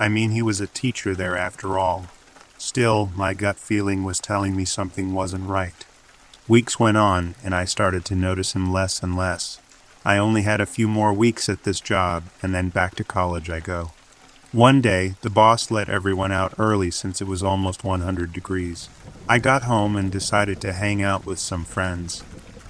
I 0.00 0.08
mean, 0.08 0.32
he 0.32 0.42
was 0.42 0.60
a 0.60 0.66
teacher 0.66 1.14
there 1.14 1.36
after 1.36 1.78
all. 1.78 2.06
Still, 2.58 3.10
my 3.14 3.34
gut 3.34 3.56
feeling 3.56 4.02
was 4.02 4.18
telling 4.18 4.56
me 4.56 4.64
something 4.64 5.12
wasn't 5.12 5.48
right. 5.48 5.84
Weeks 6.48 6.80
went 6.80 6.96
on, 6.96 7.36
and 7.44 7.54
I 7.54 7.66
started 7.66 8.04
to 8.06 8.16
notice 8.16 8.54
him 8.54 8.72
less 8.72 9.00
and 9.00 9.16
less. 9.16 9.60
I 10.04 10.18
only 10.18 10.42
had 10.42 10.60
a 10.60 10.66
few 10.66 10.88
more 10.88 11.12
weeks 11.12 11.48
at 11.48 11.62
this 11.62 11.78
job, 11.78 12.24
and 12.42 12.52
then 12.52 12.68
back 12.70 12.96
to 12.96 13.04
college 13.04 13.48
I 13.48 13.60
go. 13.60 13.92
One 14.54 14.80
day, 14.80 15.16
the 15.22 15.30
boss 15.30 15.72
let 15.72 15.88
everyone 15.88 16.30
out 16.30 16.54
early 16.60 16.88
since 16.92 17.20
it 17.20 17.26
was 17.26 17.42
almost 17.42 17.82
100 17.82 18.32
degrees. 18.32 18.88
I 19.28 19.40
got 19.40 19.64
home 19.64 19.96
and 19.96 20.12
decided 20.12 20.60
to 20.60 20.72
hang 20.72 21.02
out 21.02 21.26
with 21.26 21.40
some 21.40 21.64
friends. 21.64 22.22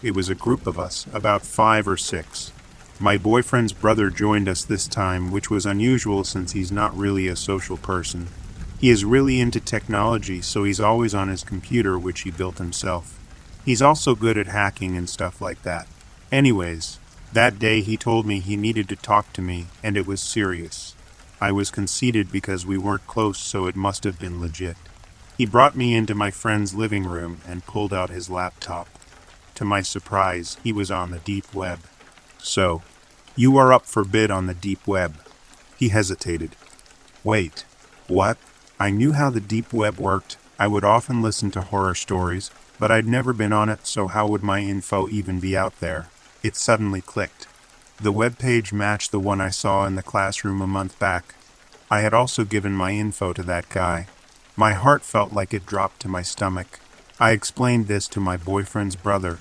It 0.03 0.15
was 0.15 0.31
a 0.31 0.35
group 0.35 0.67
of 0.67 0.79
us, 0.79 1.07
about 1.13 1.43
five 1.43 1.87
or 1.87 1.99
six. 1.99 2.53
My 2.99 3.19
boyfriend's 3.19 3.75
brother 3.75 4.09
joined 4.09 4.49
us 4.49 4.65
this 4.65 4.89
time, 4.89 5.31
which 5.31 5.51
was 5.51 5.67
unusual 5.67 6.25
since 6.25 6.53
he's 6.53 6.73
not 6.73 6.97
really 6.97 7.29
a 7.29 7.37
social 7.37 7.77
person. 7.77 8.29
He 8.81 8.89
is 8.89 9.05
really 9.05 9.39
into 9.39 9.61
technology, 9.61 10.41
so 10.41 10.65
he's 10.65 10.81
always 10.81 11.15
on 11.15 11.29
his 11.29 11.45
computer, 11.45 11.99
which 11.99 12.23
he 12.23 12.31
built 12.31 12.57
himself. 12.57 13.21
He's 13.63 13.83
also 13.83 14.15
good 14.15 14.39
at 14.39 14.47
hacking 14.47 14.97
and 14.97 15.07
stuff 15.07 15.43
like 15.43 15.61
that. 15.65 15.87
Anyways, 16.33 16.99
that 17.35 17.59
day 17.59 17.83
he 17.83 17.99
told 17.99 18.25
me 18.25 18.41
he 18.41 18.57
needed 18.57 18.89
to 18.89 18.97
talk 18.97 19.35
to 19.35 19.43
me, 19.43 19.67
and 19.83 19.99
it 19.99 20.07
was 20.07 20.23
serious. 20.23 20.94
I 21.45 21.53
was 21.53 21.71
conceited 21.71 22.33
because 22.33 22.65
we 22.65 22.79
weren't 22.79 23.07
close, 23.07 23.37
so 23.37 23.67
it 23.67 23.77
must 23.77 24.05
have 24.05 24.19
been 24.19 24.41
legit. 24.41 24.79
He 25.37 25.45
brought 25.45 25.77
me 25.77 25.95
into 25.95 26.15
my 26.15 26.31
friend's 26.31 26.75
living 26.75 27.05
room 27.05 27.43
and 27.47 27.67
pulled 27.67 27.93
out 27.93 28.09
his 28.09 28.31
laptop. 28.31 28.89
To 29.57 29.65
my 29.67 29.83
surprise, 29.83 30.57
he 30.65 30.73
was 30.73 30.91
on 30.91 31.11
the 31.11 31.19
deep 31.19 31.53
web. 31.53 31.81
So, 32.39 32.81
you 33.37 33.59
are 33.59 33.75
up 33.75 33.85
for 33.85 34.05
bid 34.07 34.31
on 34.31 34.47
the 34.47 34.55
deep 34.55 34.87
web. 34.87 35.17
He 35.77 35.91
hesitated. 35.91 36.57
Wait, 37.23 37.67
what? 38.09 38.39
I 38.81 38.89
knew 38.89 39.13
how 39.13 39.29
the 39.29 39.39
deep 39.39 39.71
web 39.71 39.99
worked. 39.99 40.39
I 40.59 40.67
would 40.67 40.83
often 40.83 41.21
listen 41.21 41.51
to 41.51 41.61
horror 41.61 41.95
stories, 41.95 42.51
but 42.79 42.91
I'd 42.91 43.07
never 43.07 43.35
been 43.35 43.53
on 43.53 43.69
it, 43.69 43.87
so 43.87 44.07
how 44.07 44.27
would 44.29 44.43
my 44.43 44.61
info 44.61 45.11
even 45.11 45.41
be 45.41 45.55
out 45.55 45.79
there? 45.81 46.09
It 46.43 46.57
suddenly 46.57 47.03
clicked. 47.03 47.49
The 48.01 48.13
web 48.13 48.39
page 48.39 48.73
matched 48.73 49.11
the 49.11 49.21
one 49.21 49.41
I 49.41 49.51
saw 49.51 49.87
in 49.87 49.95
the 49.95 50.03
classroom 50.03 50.61
a 50.61 50.67
month 50.67 50.99
back. 50.99 51.35
I 51.91 52.01
had 52.01 52.15
also 52.15 52.45
given 52.45 52.73
my 52.73 52.93
info 52.93 53.33
to 53.33 53.43
that 53.45 53.69
guy. 53.69 54.09
My 54.57 54.73
heart 54.73 55.03
felt 55.03 55.33
like 55.33 55.55
it 55.55 55.67
dropped 55.67 56.01
to 56.01 56.09
my 56.09 56.23
stomach. 56.23 56.81
I 57.21 57.31
explained 57.31 57.87
this 57.87 58.09
to 58.09 58.21
my 58.21 58.37
boyfriend's 58.37 58.97
brother, 58.97 59.39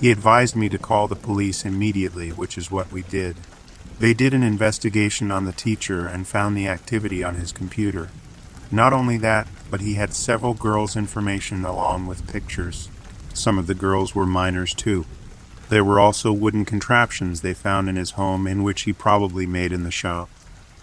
he 0.00 0.10
advised 0.10 0.54
me 0.54 0.68
to 0.68 0.78
call 0.78 1.08
the 1.08 1.16
police 1.16 1.64
immediately, 1.64 2.30
which 2.30 2.58
is 2.58 2.70
what 2.70 2.92
we 2.92 3.02
did. 3.02 3.36
They 3.98 4.12
did 4.12 4.34
an 4.34 4.42
investigation 4.42 5.30
on 5.30 5.46
the 5.46 5.52
teacher 5.52 6.06
and 6.06 6.26
found 6.26 6.56
the 6.56 6.68
activity 6.68 7.24
on 7.24 7.36
his 7.36 7.50
computer. 7.50 8.10
Not 8.70 8.92
only 8.92 9.16
that, 9.18 9.48
but 9.70 9.80
he 9.80 9.94
had 9.94 10.12
several 10.12 10.52
girls' 10.52 10.96
information 10.96 11.64
along 11.64 12.06
with 12.06 12.30
pictures. 12.30 12.90
Some 13.32 13.58
of 13.58 13.66
the 13.66 13.74
girls 13.74 14.14
were 14.14 14.26
minors 14.26 14.74
too. 14.74 15.06
There 15.68 15.84
were 15.84 15.98
also 15.98 16.32
wooden 16.32 16.64
contraptions 16.64 17.40
they 17.40 17.54
found 17.54 17.88
in 17.88 17.96
his 17.96 18.12
home 18.12 18.46
in 18.46 18.62
which 18.62 18.82
he 18.82 18.92
probably 18.92 19.46
made 19.46 19.72
in 19.72 19.82
the 19.82 19.90
shop. 19.90 20.28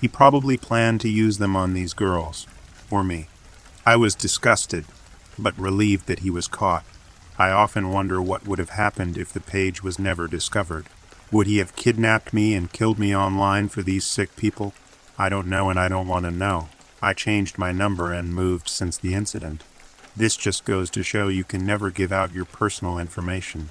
He 0.01 0.09
probably 0.09 0.57
planned 0.57 0.99
to 1.01 1.09
use 1.09 1.37
them 1.37 1.55
on 1.55 1.73
these 1.73 1.93
girls, 1.93 2.47
or 2.91 3.03
me. 3.03 3.29
I 3.85 3.95
was 3.95 4.13
disgusted, 4.13 4.83
but 5.39 5.57
relieved 5.57 6.07
that 6.07 6.19
he 6.19 6.29
was 6.29 6.49
caught. 6.49 6.83
I 7.37 7.49
often 7.49 7.91
wonder 7.91 8.21
what 8.21 8.45
would 8.45 8.59
have 8.59 8.71
happened 8.71 9.17
if 9.17 9.31
the 9.31 9.39
page 9.39 9.81
was 9.81 9.97
never 9.97 10.27
discovered. 10.27 10.87
Would 11.31 11.47
he 11.47 11.57
have 11.57 11.75
kidnapped 11.75 12.33
me 12.33 12.53
and 12.53 12.71
killed 12.71 12.99
me 12.99 13.15
online 13.15 13.69
for 13.69 13.81
these 13.81 14.03
sick 14.03 14.35
people? 14.35 14.73
I 15.17 15.29
don't 15.29 15.47
know 15.47 15.69
and 15.69 15.79
I 15.79 15.87
don't 15.87 16.07
want 16.07 16.25
to 16.25 16.31
know. 16.31 16.67
I 17.01 17.13
changed 17.13 17.57
my 17.57 17.71
number 17.71 18.11
and 18.11 18.35
moved 18.35 18.67
since 18.67 18.97
the 18.97 19.13
incident. 19.13 19.63
This 20.15 20.35
just 20.35 20.65
goes 20.65 20.89
to 20.91 21.03
show 21.03 21.29
you 21.29 21.43
can 21.43 21.65
never 21.65 21.89
give 21.89 22.11
out 22.11 22.33
your 22.33 22.45
personal 22.45 22.99
information. 22.99 23.69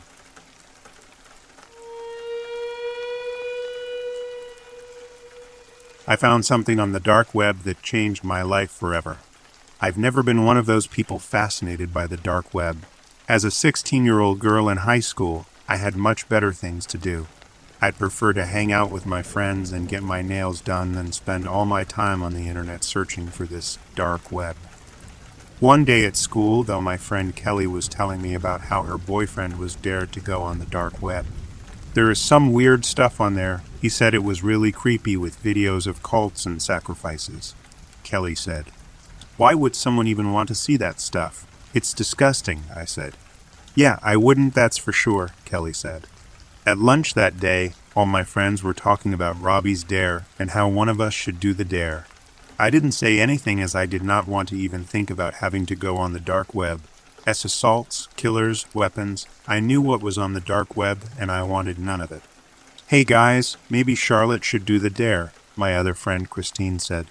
I 6.12 6.16
found 6.16 6.44
something 6.44 6.78
on 6.78 6.92
the 6.92 7.00
dark 7.00 7.34
web 7.34 7.60
that 7.60 7.80
changed 7.80 8.22
my 8.22 8.42
life 8.42 8.70
forever. 8.70 9.16
I've 9.80 9.96
never 9.96 10.22
been 10.22 10.44
one 10.44 10.58
of 10.58 10.66
those 10.66 10.86
people 10.86 11.18
fascinated 11.18 11.94
by 11.94 12.06
the 12.06 12.18
dark 12.18 12.52
web. 12.52 12.84
As 13.30 13.44
a 13.44 13.50
16 13.50 14.04
year 14.04 14.20
old 14.20 14.38
girl 14.38 14.68
in 14.68 14.76
high 14.76 15.00
school, 15.00 15.46
I 15.66 15.76
had 15.76 15.96
much 15.96 16.28
better 16.28 16.52
things 16.52 16.84
to 16.88 16.98
do. 16.98 17.28
I'd 17.80 17.98
prefer 17.98 18.34
to 18.34 18.44
hang 18.44 18.70
out 18.70 18.90
with 18.90 19.06
my 19.06 19.22
friends 19.22 19.72
and 19.72 19.88
get 19.88 20.02
my 20.02 20.20
nails 20.20 20.60
done 20.60 20.92
than 20.92 21.12
spend 21.12 21.48
all 21.48 21.64
my 21.64 21.82
time 21.82 22.22
on 22.22 22.34
the 22.34 22.46
internet 22.46 22.84
searching 22.84 23.28
for 23.28 23.46
this 23.46 23.78
dark 23.94 24.30
web. 24.30 24.56
One 25.60 25.82
day 25.86 26.04
at 26.04 26.16
school, 26.16 26.62
though, 26.62 26.82
my 26.82 26.98
friend 26.98 27.34
Kelly 27.34 27.66
was 27.66 27.88
telling 27.88 28.20
me 28.20 28.34
about 28.34 28.60
how 28.68 28.82
her 28.82 28.98
boyfriend 28.98 29.58
was 29.58 29.76
dared 29.76 30.12
to 30.12 30.20
go 30.20 30.42
on 30.42 30.58
the 30.58 30.66
dark 30.66 31.00
web. 31.00 31.24
There 31.94 32.10
is 32.10 32.18
some 32.18 32.52
weird 32.52 32.86
stuff 32.86 33.20
on 33.20 33.34
there. 33.34 33.62
He 33.82 33.90
said 33.90 34.14
it 34.14 34.24
was 34.24 34.42
really 34.42 34.72
creepy 34.72 35.14
with 35.14 35.42
videos 35.42 35.86
of 35.86 36.02
cults 36.02 36.46
and 36.46 36.62
sacrifices. 36.62 37.54
Kelly 38.02 38.34
said, 38.34 38.66
Why 39.36 39.52
would 39.52 39.76
someone 39.76 40.06
even 40.06 40.32
want 40.32 40.48
to 40.48 40.54
see 40.54 40.78
that 40.78 41.00
stuff? 41.00 41.46
It's 41.74 41.92
disgusting, 41.92 42.62
I 42.74 42.86
said. 42.86 43.14
Yeah, 43.74 43.98
I 44.02 44.16
wouldn't, 44.16 44.54
that's 44.54 44.78
for 44.78 44.92
sure, 44.92 45.32
Kelly 45.44 45.74
said. 45.74 46.06
At 46.64 46.78
lunch 46.78 47.12
that 47.12 47.38
day, 47.38 47.74
all 47.94 48.06
my 48.06 48.24
friends 48.24 48.62
were 48.62 48.72
talking 48.72 49.12
about 49.12 49.40
Robbie's 49.40 49.84
dare 49.84 50.24
and 50.38 50.50
how 50.50 50.68
one 50.68 50.88
of 50.88 51.00
us 51.00 51.12
should 51.12 51.40
do 51.40 51.52
the 51.52 51.64
dare. 51.64 52.06
I 52.58 52.70
didn't 52.70 52.92
say 52.92 53.20
anything 53.20 53.60
as 53.60 53.74
I 53.74 53.84
did 53.84 54.02
not 54.02 54.26
want 54.26 54.48
to 54.50 54.56
even 54.56 54.84
think 54.84 55.10
about 55.10 55.34
having 55.34 55.66
to 55.66 55.74
go 55.74 55.98
on 55.98 56.14
the 56.14 56.20
dark 56.20 56.54
web. 56.54 56.80
As 57.24 57.44
assaults, 57.44 58.08
killers, 58.16 58.66
weapons, 58.74 59.28
I 59.46 59.60
knew 59.60 59.80
what 59.80 60.02
was 60.02 60.18
on 60.18 60.32
the 60.32 60.40
dark 60.40 60.76
web 60.76 61.04
and 61.18 61.30
I 61.30 61.44
wanted 61.44 61.78
none 61.78 62.00
of 62.00 62.10
it. 62.10 62.22
Hey 62.88 63.04
guys, 63.04 63.56
maybe 63.70 63.94
Charlotte 63.94 64.42
should 64.42 64.64
do 64.64 64.80
the 64.80 64.90
dare, 64.90 65.32
my 65.54 65.76
other 65.76 65.94
friend 65.94 66.28
Christine 66.28 66.80
said. 66.80 67.06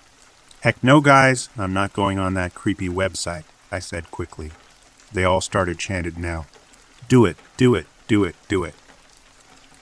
Heck 0.62 0.84
no, 0.84 1.00
guys, 1.00 1.48
I'm 1.58 1.74
not 1.74 1.94
going 1.94 2.20
on 2.20 2.34
that 2.34 2.54
creepy 2.54 2.90
website, 2.90 3.46
I 3.72 3.80
said 3.80 4.12
quickly. 4.12 4.52
They 5.14 5.24
all 5.24 5.40
started 5.40 5.80
chanted 5.80 6.18
now. 6.18 6.46
Do 7.08 7.26
it, 7.26 7.38
do 7.56 7.74
it, 7.74 7.88
do 8.08 8.26
it, 8.26 8.36
do 8.50 8.66
it. 8.66 8.76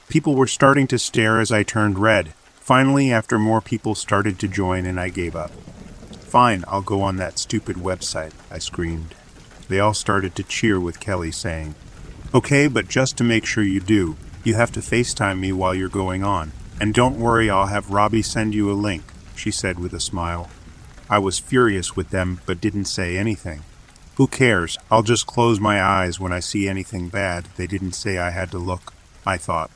People 0.10 0.36
were 0.36 0.48
starting 0.48 0.86
to 0.88 1.00
stare 1.00 1.40
as 1.40 1.52
I 1.52 1.64
turned 1.64 1.98
red. 1.98 2.34
Finally, 2.60 3.12
after 3.12 3.40
more 3.40 3.62
people 3.62 3.96
started 3.96 4.38
to 4.40 4.48
join 4.48 4.86
and 4.86 5.00
I 5.00 5.10
gave 5.10 5.36
up. 5.36 5.52
Fine, 6.22 6.66
I'll 6.68 6.84
go 6.84 7.02
on 7.02 7.16
that 7.16 7.40
stupid 7.40 7.78
website, 7.78 8.34
I 8.52 8.60
screamed. 8.60 9.16
They 9.70 9.80
all 9.80 9.94
started 9.94 10.36
to 10.36 10.44
cheer 10.44 10.80
with 10.80 11.00
Kelly 11.00 11.32
saying, 11.32 11.76
Okay, 12.34 12.68
but 12.68 12.90
just 12.90 13.18
to 13.18 13.24
make 13.24 13.46
sure 13.46 13.64
you 13.64 13.80
do, 13.80 14.18
you 14.44 14.56
have 14.56 14.72
to 14.74 14.82
FaceTime 14.82 15.40
me 15.40 15.52
while 15.52 15.74
you're 15.74 15.90
going 15.90 16.24
on. 16.24 16.52
And 16.82 16.94
don't 16.94 17.20
worry, 17.20 17.50
I'll 17.50 17.68
have 17.68 17.92
Robbie 17.92 18.22
send 18.22 18.54
you 18.54 18.72
a 18.72 18.74
link, 18.74 19.04
she 19.36 19.52
said 19.52 19.80
with 19.80 19.94
a 19.94 20.00
smile. 20.00 20.50
I 21.10 21.20
was 21.20 21.40
furious 21.40 21.96
with 21.96 22.10
them, 22.10 22.42
but 22.46 22.62
didn't 22.62 22.86
say 22.86 23.18
anything. 23.18 23.62
Who 24.16 24.28
cares? 24.28 24.78
I'll 24.92 25.04
just 25.04 25.26
close 25.26 25.60
my 25.60 25.82
eyes 25.82 26.20
when 26.20 26.34
I 26.34 26.40
see 26.40 26.68
anything 26.68 27.10
bad. 27.10 27.46
They 27.56 27.68
didn't 27.68 27.94
say 27.94 28.18
I 28.18 28.32
had 28.32 28.52
to 28.52 28.58
look, 28.58 28.94
I 29.26 29.38
thought. 29.38 29.72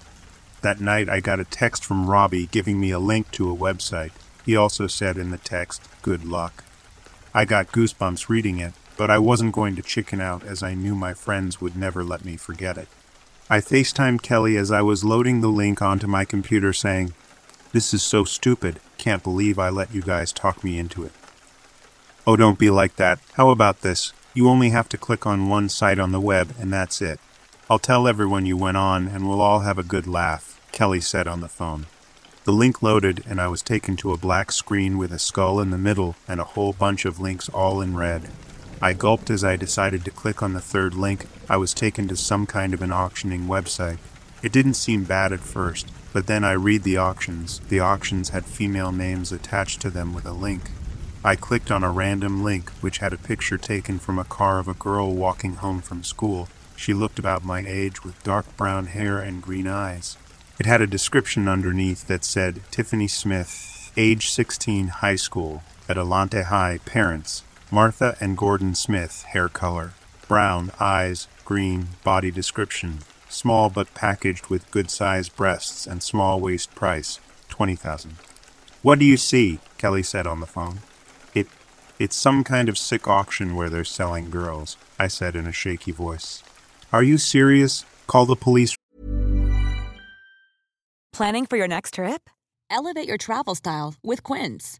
That 0.62 0.82
night 0.82 1.10
I 1.10 1.20
got 1.20 1.40
a 1.40 1.46
text 1.46 1.84
from 1.84 2.10
Robbie 2.10 2.48
giving 2.48 2.80
me 2.80 2.92
a 2.92 3.00
link 3.00 3.32
to 3.32 3.52
a 3.52 3.56
website. 3.56 4.12
He 4.46 4.56
also 4.56 4.88
said 4.88 5.18
in 5.18 5.32
the 5.32 5.38
text, 5.38 5.82
Good 6.02 6.26
luck. 6.26 6.64
I 7.34 7.46
got 7.46 7.72
goosebumps 7.72 8.30
reading 8.30 8.60
it, 8.60 8.74
but 8.98 9.10
I 9.10 9.18
wasn't 9.18 9.54
going 9.54 9.76
to 9.76 9.82
chicken 9.82 10.22
out 10.22 10.44
as 10.44 10.64
I 10.64 10.74
knew 10.74 10.96
my 10.96 11.14
friends 11.14 11.60
would 11.60 11.76
never 11.76 12.04
let 12.04 12.24
me 12.24 12.38
forget 12.38 12.78
it. 12.78 12.88
I 13.50 13.60
FaceTimed 13.60 14.22
Kelly 14.22 14.56
as 14.58 14.72
I 14.72 14.82
was 14.82 15.04
loading 15.04 15.42
the 15.42 15.50
link 15.50 15.82
onto 15.82 16.08
my 16.08 16.26
computer 16.26 16.74
saying, 16.74 17.14
This 17.72 17.94
is 17.94 18.02
so 18.02 18.24
stupid. 18.24 18.80
Can't 18.98 19.24
believe 19.24 19.60
I 19.60 19.70
let 19.70 19.94
you 19.94 20.02
guys 20.02 20.32
talk 20.32 20.64
me 20.64 20.80
into 20.80 21.04
it. 21.04 21.12
Oh, 22.26 22.36
don't 22.36 22.58
be 22.58 22.70
like 22.70 22.96
that. 22.96 23.20
How 23.34 23.50
about 23.50 23.82
this? 23.82 24.14
You 24.34 24.48
only 24.48 24.70
have 24.70 24.88
to 24.90 24.98
click 24.98 25.28
on 25.28 25.50
one 25.50 25.70
site 25.70 26.00
on 26.00 26.12
the 26.12 26.22
web, 26.22 26.56
and 26.60 26.72
that's 26.72 27.02
it. 27.02 27.20
I'll 27.70 27.80
tell 27.80 28.08
everyone 28.08 28.46
you 28.46 28.58
went 28.58 28.78
on, 28.78 29.08
and 29.08 29.28
we'll 29.28 29.42
all 29.42 29.60
have 29.60 29.78
a 29.78 29.84
good 29.84 30.08
laugh, 30.08 30.60
Kelly 30.72 31.02
said 31.02 31.28
on 31.28 31.42
the 31.42 31.50
phone. 31.50 31.86
The 32.46 32.52
link 32.52 32.82
loaded, 32.82 33.24
and 33.28 33.40
I 33.40 33.48
was 33.48 33.62
taken 33.62 33.96
to 33.98 34.12
a 34.12 34.18
black 34.18 34.52
screen 34.52 34.98
with 34.98 35.14
a 35.14 35.20
skull 35.20 35.60
in 35.60 35.70
the 35.70 35.78
middle 35.78 36.16
and 36.28 36.42
a 36.42 36.46
whole 36.46 36.74
bunch 36.74 37.06
of 37.06 37.20
links 37.20 37.50
all 37.50 37.82
in 37.82 37.96
red. 37.96 38.30
I 38.84 38.92
gulped 38.92 39.30
as 39.30 39.46
I 39.46 39.56
decided 39.56 40.04
to 40.04 40.12
click 40.12 40.44
on 40.44 40.52
the 40.52 40.60
third 40.60 40.94
link. 40.94 41.28
I 41.50 41.56
was 41.56 41.74
taken 41.74 42.10
to 42.10 42.18
some 42.18 42.46
kind 42.46 42.74
of 42.74 42.82
an 42.82 42.92
auctioning 42.92 43.44
website. 43.48 43.98
It 44.42 44.52
didn't 44.52 44.74
seem 44.74 45.06
bad 45.06 45.32
at 45.32 45.40
first, 45.40 45.90
but 46.12 46.28
then 46.28 46.44
I 46.44 46.52
read 46.52 46.84
the 46.84 46.98
auctions. 46.98 47.60
The 47.70 47.80
auctions 47.80 48.32
had 48.32 48.44
female 48.44 48.92
names 48.92 49.32
attached 49.32 49.80
to 49.84 49.90
them 49.90 50.14
with 50.14 50.26
a 50.26 50.34
link. 50.34 50.64
I 51.24 51.38
clicked 51.38 51.72
on 51.72 51.82
a 51.82 51.94
random 51.94 52.44
link 52.44 52.72
which 52.82 52.98
had 52.98 53.14
a 53.14 53.18
picture 53.18 53.58
taken 53.58 54.00
from 54.00 54.20
a 54.20 54.26
car 54.26 54.60
of 54.60 54.68
a 54.68 54.74
girl 54.74 55.14
walking 55.14 55.54
home 55.54 55.80
from 55.80 56.04
school. 56.04 56.50
She 56.76 56.94
looked 56.94 57.20
about 57.20 57.46
my 57.46 57.64
age 57.66 58.04
with 58.04 58.22
dark 58.22 58.58
brown 58.58 58.88
hair 58.88 59.20
and 59.20 59.42
green 59.42 59.66
eyes. 59.66 60.18
It 60.60 60.66
had 60.66 60.82
a 60.82 60.88
description 60.88 61.48
underneath 61.48 62.08
that 62.08 62.26
said 62.26 62.60
Tiffany 62.70 63.08
Smith, 63.08 63.94
age 63.96 64.30
16, 64.30 64.90
high 64.90 65.16
school, 65.16 65.64
at 65.88 65.96
Alante 65.96 66.44
High, 66.44 66.80
parents, 66.80 67.44
Martha 67.74 68.16
and 68.20 68.38
Gordon 68.38 68.76
Smith, 68.76 69.24
hair 69.30 69.50
color, 69.50 69.94
brown, 70.28 70.70
eyes, 70.80 71.28
green, 71.44 71.88
body 72.04 72.30
description, 72.30 73.00
small 73.30 73.72
but 73.72 73.96
packaged 73.96 74.46
with 74.46 74.70
good 74.70 74.92
sized 74.92 75.36
breasts 75.36 75.88
and 75.88 76.04
small 76.04 76.40
waist 76.40 76.76
price, 76.76 77.20
20,000. 77.50 78.18
What 78.84 79.00
do 79.00 79.06
you 79.06 79.18
see? 79.18 79.58
Kelly 79.80 80.04
said 80.04 80.28
on 80.28 80.40
the 80.40 80.46
phone. 80.46 80.82
It, 81.34 81.48
it's 81.98 82.16
some 82.16 82.44
kind 82.44 82.70
of 82.70 82.78
sick 82.78 83.08
auction 83.08 83.56
where 83.56 83.72
they're 83.72 83.84
selling 83.84 84.30
girls, 84.30 84.78
I 85.00 85.08
said 85.08 85.36
in 85.36 85.48
a 85.48 85.52
shaky 85.52 85.92
voice. 85.92 86.44
Are 86.92 87.02
you 87.02 87.18
serious? 87.18 87.86
Call 88.06 88.28
the 88.28 88.36
police 88.36 88.76
Planning 91.12 91.48
for 91.48 91.58
your 91.58 91.68
next 91.68 91.96
trip? 91.96 92.30
Elevate 92.70 93.08
your 93.08 93.18
travel 93.18 93.56
style 93.56 93.96
with 94.04 94.22
Quince. 94.22 94.80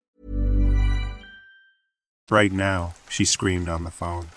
Right 2.31 2.51
now, 2.51 2.93
she 3.09 3.25
screamed 3.25 3.67
on 3.67 3.83
the 3.83 3.91
phone. 3.91 4.27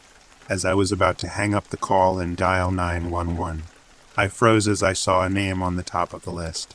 As 0.49 0.65
I 0.65 0.75
was 0.75 0.91
about 0.91 1.17
to 1.19 1.29
hang 1.29 1.55
up 1.55 1.69
the 1.69 1.77
call 1.77 2.19
and 2.19 2.37
dial 2.37 2.71
911, 2.71 3.63
I 4.17 4.29
froze 4.29 4.69
as 4.69 4.83
I 4.83 4.93
saw 4.93 5.23
a 5.23 5.31
name 5.31 5.63
on 5.63 5.77
the 5.77 5.83
top 5.83 6.13
of 6.13 6.25
the 6.25 6.33
list. 6.33 6.75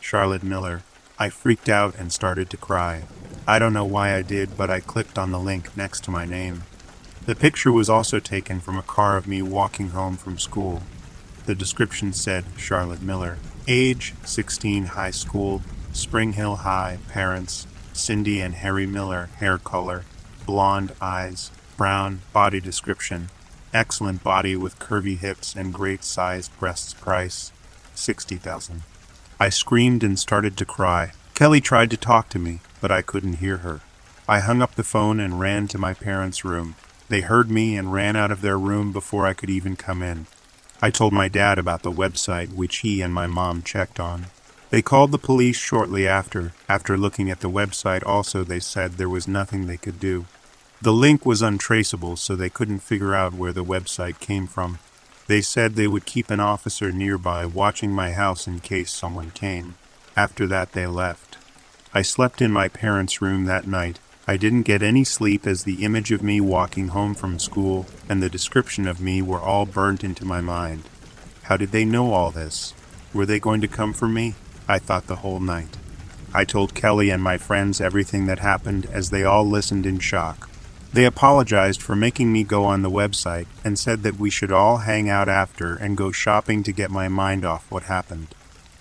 Charlotte 0.00 0.44
Miller. 0.44 0.82
I 1.18 1.28
freaked 1.28 1.68
out 1.68 1.94
and 1.96 2.10
started 2.12 2.48
to 2.50 2.56
cry. 2.56 3.02
I 3.46 3.58
don't 3.58 3.74
know 3.74 3.84
why 3.84 4.14
I 4.14 4.22
did, 4.22 4.56
but 4.56 4.70
I 4.70 4.80
clicked 4.80 5.18
on 5.18 5.32
the 5.32 5.38
link 5.38 5.76
next 5.76 6.04
to 6.04 6.10
my 6.10 6.24
name. 6.24 6.62
The 7.26 7.34
picture 7.34 7.70
was 7.70 7.90
also 7.90 8.18
taken 8.20 8.60
from 8.60 8.78
a 8.78 8.82
car 8.82 9.18
of 9.18 9.28
me 9.28 9.42
walking 9.42 9.90
home 9.90 10.16
from 10.16 10.38
school. 10.38 10.82
The 11.44 11.54
description 11.54 12.12
said 12.12 12.44
Charlotte 12.56 13.02
Miller, 13.02 13.38
age 13.68 14.14
16, 14.24 14.86
high 14.86 15.10
school, 15.10 15.62
Spring 15.92 16.34
Hill 16.34 16.56
High, 16.56 16.98
parents 17.08 17.66
Cindy 17.92 18.40
and 18.40 18.54
Harry 18.54 18.86
Miller, 18.86 19.28
hair 19.36 19.58
color, 19.58 20.04
blonde 20.46 20.92
eyes, 21.00 21.50
brown 21.76 22.20
body 22.32 22.60
description, 22.60 23.28
excellent 23.72 24.22
body 24.22 24.56
with 24.56 24.78
curvy 24.78 25.16
hips 25.18 25.54
and 25.54 25.72
great 25.72 26.04
sized 26.04 26.56
breasts, 26.58 26.94
price 26.94 27.52
60,000. 27.94 28.82
I 29.38 29.48
screamed 29.48 30.02
and 30.02 30.18
started 30.18 30.56
to 30.56 30.64
cry. 30.64 31.12
Kelly 31.34 31.60
tried 31.60 31.90
to 31.90 31.96
talk 31.96 32.28
to 32.30 32.38
me, 32.38 32.60
but 32.80 32.90
I 32.90 33.02
couldn't 33.02 33.38
hear 33.38 33.58
her. 33.58 33.80
I 34.28 34.40
hung 34.40 34.62
up 34.62 34.74
the 34.74 34.84
phone 34.84 35.18
and 35.18 35.40
ran 35.40 35.68
to 35.68 35.78
my 35.78 35.94
parents' 35.94 36.44
room. 36.44 36.76
They 37.08 37.22
heard 37.22 37.50
me 37.50 37.76
and 37.76 37.92
ran 37.92 38.16
out 38.16 38.30
of 38.30 38.42
their 38.42 38.58
room 38.58 38.92
before 38.92 39.26
I 39.26 39.32
could 39.32 39.50
even 39.50 39.74
come 39.76 40.02
in. 40.02 40.26
I 40.82 40.90
told 40.90 41.12
my 41.12 41.28
dad 41.28 41.58
about 41.58 41.82
the 41.82 41.90
website 41.90 42.54
which 42.54 42.78
he 42.78 43.00
and 43.00 43.12
my 43.12 43.26
mom 43.26 43.62
checked 43.62 43.98
on. 43.98 44.26
They 44.70 44.82
called 44.82 45.10
the 45.10 45.18
police 45.18 45.56
shortly 45.56 46.06
after. 46.06 46.52
After 46.68 46.96
looking 46.96 47.30
at 47.30 47.40
the 47.40 47.50
website, 47.50 48.06
also, 48.06 48.44
they 48.44 48.60
said 48.60 48.92
there 48.92 49.08
was 49.08 49.28
nothing 49.28 49.66
they 49.66 49.76
could 49.76 50.00
do. 50.00 50.26
The 50.80 50.92
link 50.92 51.26
was 51.26 51.42
untraceable, 51.42 52.16
so 52.16 52.34
they 52.34 52.48
couldn't 52.48 52.80
figure 52.80 53.14
out 53.14 53.34
where 53.34 53.52
the 53.52 53.64
website 53.64 54.20
came 54.20 54.46
from. 54.46 54.78
They 55.26 55.40
said 55.40 55.74
they 55.74 55.88
would 55.88 56.06
keep 56.06 56.30
an 56.30 56.40
officer 56.40 56.90
nearby 56.90 57.46
watching 57.46 57.92
my 57.92 58.12
house 58.12 58.46
in 58.46 58.60
case 58.60 58.92
someone 58.92 59.30
came. 59.32 59.74
After 60.16 60.46
that, 60.46 60.72
they 60.72 60.86
left. 60.86 61.36
I 61.92 62.02
slept 62.02 62.40
in 62.40 62.52
my 62.52 62.68
parents' 62.68 63.20
room 63.20 63.44
that 63.44 63.66
night 63.66 63.98
I 64.30 64.36
didn't 64.36 64.62
get 64.62 64.80
any 64.80 65.02
sleep 65.02 65.44
as 65.44 65.64
the 65.64 65.82
image 65.82 66.12
of 66.12 66.22
me 66.22 66.40
walking 66.40 66.88
home 66.88 67.14
from 67.14 67.40
school 67.40 67.86
and 68.08 68.22
the 68.22 68.28
description 68.28 68.86
of 68.86 69.00
me 69.00 69.20
were 69.20 69.40
all 69.40 69.66
burnt 69.66 70.04
into 70.04 70.24
my 70.24 70.40
mind. 70.40 70.88
How 71.42 71.56
did 71.56 71.72
they 71.72 71.84
know 71.84 72.12
all 72.12 72.30
this? 72.30 72.72
Were 73.12 73.26
they 73.26 73.40
going 73.40 73.60
to 73.62 73.66
come 73.66 73.92
for 73.92 74.06
me? 74.06 74.36
I 74.70 74.78
thought 74.78 75.08
the 75.08 75.16
whole 75.16 75.40
night. 75.40 75.76
I 76.32 76.44
told 76.44 76.76
Kelly 76.76 77.10
and 77.10 77.20
my 77.20 77.38
friends 77.38 77.80
everything 77.80 78.26
that 78.26 78.38
happened 78.38 78.86
as 78.92 79.10
they 79.10 79.24
all 79.24 79.44
listened 79.44 79.84
in 79.84 79.98
shock. 79.98 80.48
They 80.92 81.04
apologized 81.04 81.82
for 81.82 81.96
making 81.96 82.32
me 82.32 82.44
go 82.44 82.64
on 82.64 82.82
the 82.82 82.90
website 82.90 83.46
and 83.64 83.76
said 83.76 84.04
that 84.04 84.20
we 84.20 84.30
should 84.30 84.52
all 84.52 84.78
hang 84.78 85.10
out 85.10 85.28
after 85.28 85.74
and 85.74 85.96
go 85.96 86.12
shopping 86.12 86.62
to 86.62 86.72
get 86.72 86.92
my 86.92 87.08
mind 87.08 87.44
off 87.44 87.68
what 87.68 87.84
happened. 87.84 88.28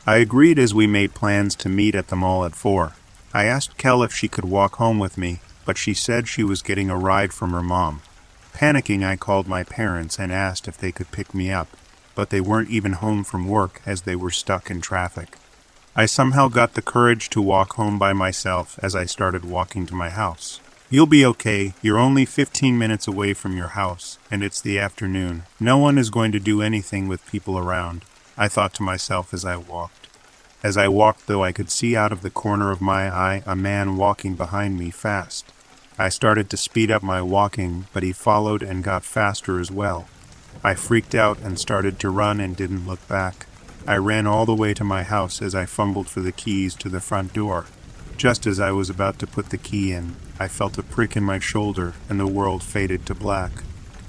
I 0.05 0.17
agreed 0.17 0.59
as 0.59 0.75
we 0.75 0.85
made 0.85 1.15
plans 1.15 1.55
to 1.55 1.69
meet 1.69 1.95
at 1.95 2.09
the 2.09 2.15
mall 2.15 2.45
at 2.45 2.55
4. 2.55 2.93
I 3.33 3.45
asked 3.45 3.79
Kel 3.79 4.03
if 4.03 4.13
she 4.13 4.27
could 4.27 4.45
walk 4.45 4.75
home 4.75 4.99
with 4.99 5.17
me, 5.17 5.39
but 5.65 5.77
she 5.79 5.95
said 5.95 6.27
she 6.27 6.43
was 6.43 6.61
getting 6.61 6.91
a 6.91 6.97
ride 6.97 7.33
from 7.33 7.49
her 7.51 7.63
mom. 7.63 8.01
Panicking, 8.53 9.03
I 9.03 9.15
called 9.15 9.47
my 9.47 9.63
parents 9.63 10.19
and 10.19 10.31
asked 10.31 10.67
if 10.67 10.77
they 10.77 10.91
could 10.91 11.11
pick 11.11 11.33
me 11.33 11.49
up, 11.49 11.69
but 12.13 12.29
they 12.29 12.41
weren't 12.41 12.69
even 12.69 12.93
home 12.93 13.23
from 13.23 13.47
work 13.47 13.81
as 13.87 14.03
they 14.03 14.15
were 14.15 14.29
stuck 14.29 14.69
in 14.69 14.81
traffic. 14.81 15.37
I 15.95 16.05
somehow 16.05 16.49
got 16.49 16.75
the 16.75 16.81
courage 16.81 17.29
to 17.31 17.41
walk 17.41 17.73
home 17.73 17.97
by 17.97 18.13
myself 18.13 18.79
as 18.81 18.95
I 18.95 19.05
started 19.05 19.43
walking 19.43 19.85
to 19.87 19.95
my 19.95 20.09
house. 20.09 20.59
You'll 20.91 21.07
be 21.07 21.25
okay. 21.25 21.73
You're 21.81 21.97
only 21.97 22.25
15 22.25 22.77
minutes 22.77 23.07
away 23.07 23.33
from 23.33 23.57
your 23.57 23.69
house, 23.69 24.19
and 24.29 24.43
it's 24.43 24.61
the 24.61 24.79
afternoon. 24.79 25.43
No 25.59 25.77
one 25.77 25.97
is 25.97 26.09
going 26.09 26.31
to 26.31 26.39
do 26.39 26.61
anything 26.61 27.07
with 27.07 27.25
people 27.27 27.57
around, 27.57 28.05
I 28.37 28.47
thought 28.47 28.73
to 28.75 28.83
myself 28.83 29.33
as 29.33 29.43
I 29.45 29.57
walked. 29.57 30.07
As 30.61 30.77
I 30.77 30.87
walked, 30.87 31.27
though, 31.27 31.43
I 31.43 31.51
could 31.51 31.71
see 31.71 31.95
out 31.95 32.11
of 32.11 32.21
the 32.21 32.29
corner 32.29 32.71
of 32.71 32.81
my 32.81 33.09
eye 33.09 33.43
a 33.45 33.55
man 33.55 33.97
walking 33.97 34.35
behind 34.35 34.77
me 34.77 34.91
fast. 34.91 35.51
I 35.97 36.09
started 36.09 36.49
to 36.49 36.57
speed 36.57 36.91
up 36.91 37.03
my 37.03 37.21
walking, 37.21 37.87
but 37.93 38.03
he 38.03 38.11
followed 38.11 38.61
and 38.61 38.83
got 38.83 39.03
faster 39.03 39.59
as 39.59 39.71
well. 39.71 40.07
I 40.63 40.75
freaked 40.75 41.15
out 41.15 41.39
and 41.39 41.59
started 41.59 41.99
to 41.99 42.09
run 42.09 42.39
and 42.39 42.55
didn't 42.55 42.87
look 42.87 43.05
back. 43.07 43.47
I 43.87 43.97
ran 43.97 44.27
all 44.27 44.45
the 44.45 44.55
way 44.55 44.73
to 44.73 44.83
my 44.83 45.03
house 45.03 45.41
as 45.41 45.55
I 45.55 45.65
fumbled 45.65 46.07
for 46.07 46.19
the 46.19 46.31
keys 46.31 46.75
to 46.75 46.89
the 46.89 46.99
front 46.99 47.33
door. 47.33 47.65
Just 48.17 48.45
as 48.45 48.59
I 48.59 48.71
was 48.71 48.89
about 48.89 49.17
to 49.19 49.27
put 49.27 49.49
the 49.49 49.57
key 49.57 49.91
in, 49.93 50.15
I 50.39 50.47
felt 50.47 50.77
a 50.77 50.83
prick 50.83 51.15
in 51.15 51.23
my 51.23 51.39
shoulder 51.39 51.93
and 52.09 52.19
the 52.19 52.27
world 52.27 52.63
faded 52.63 53.05
to 53.05 53.15
black. 53.15 53.51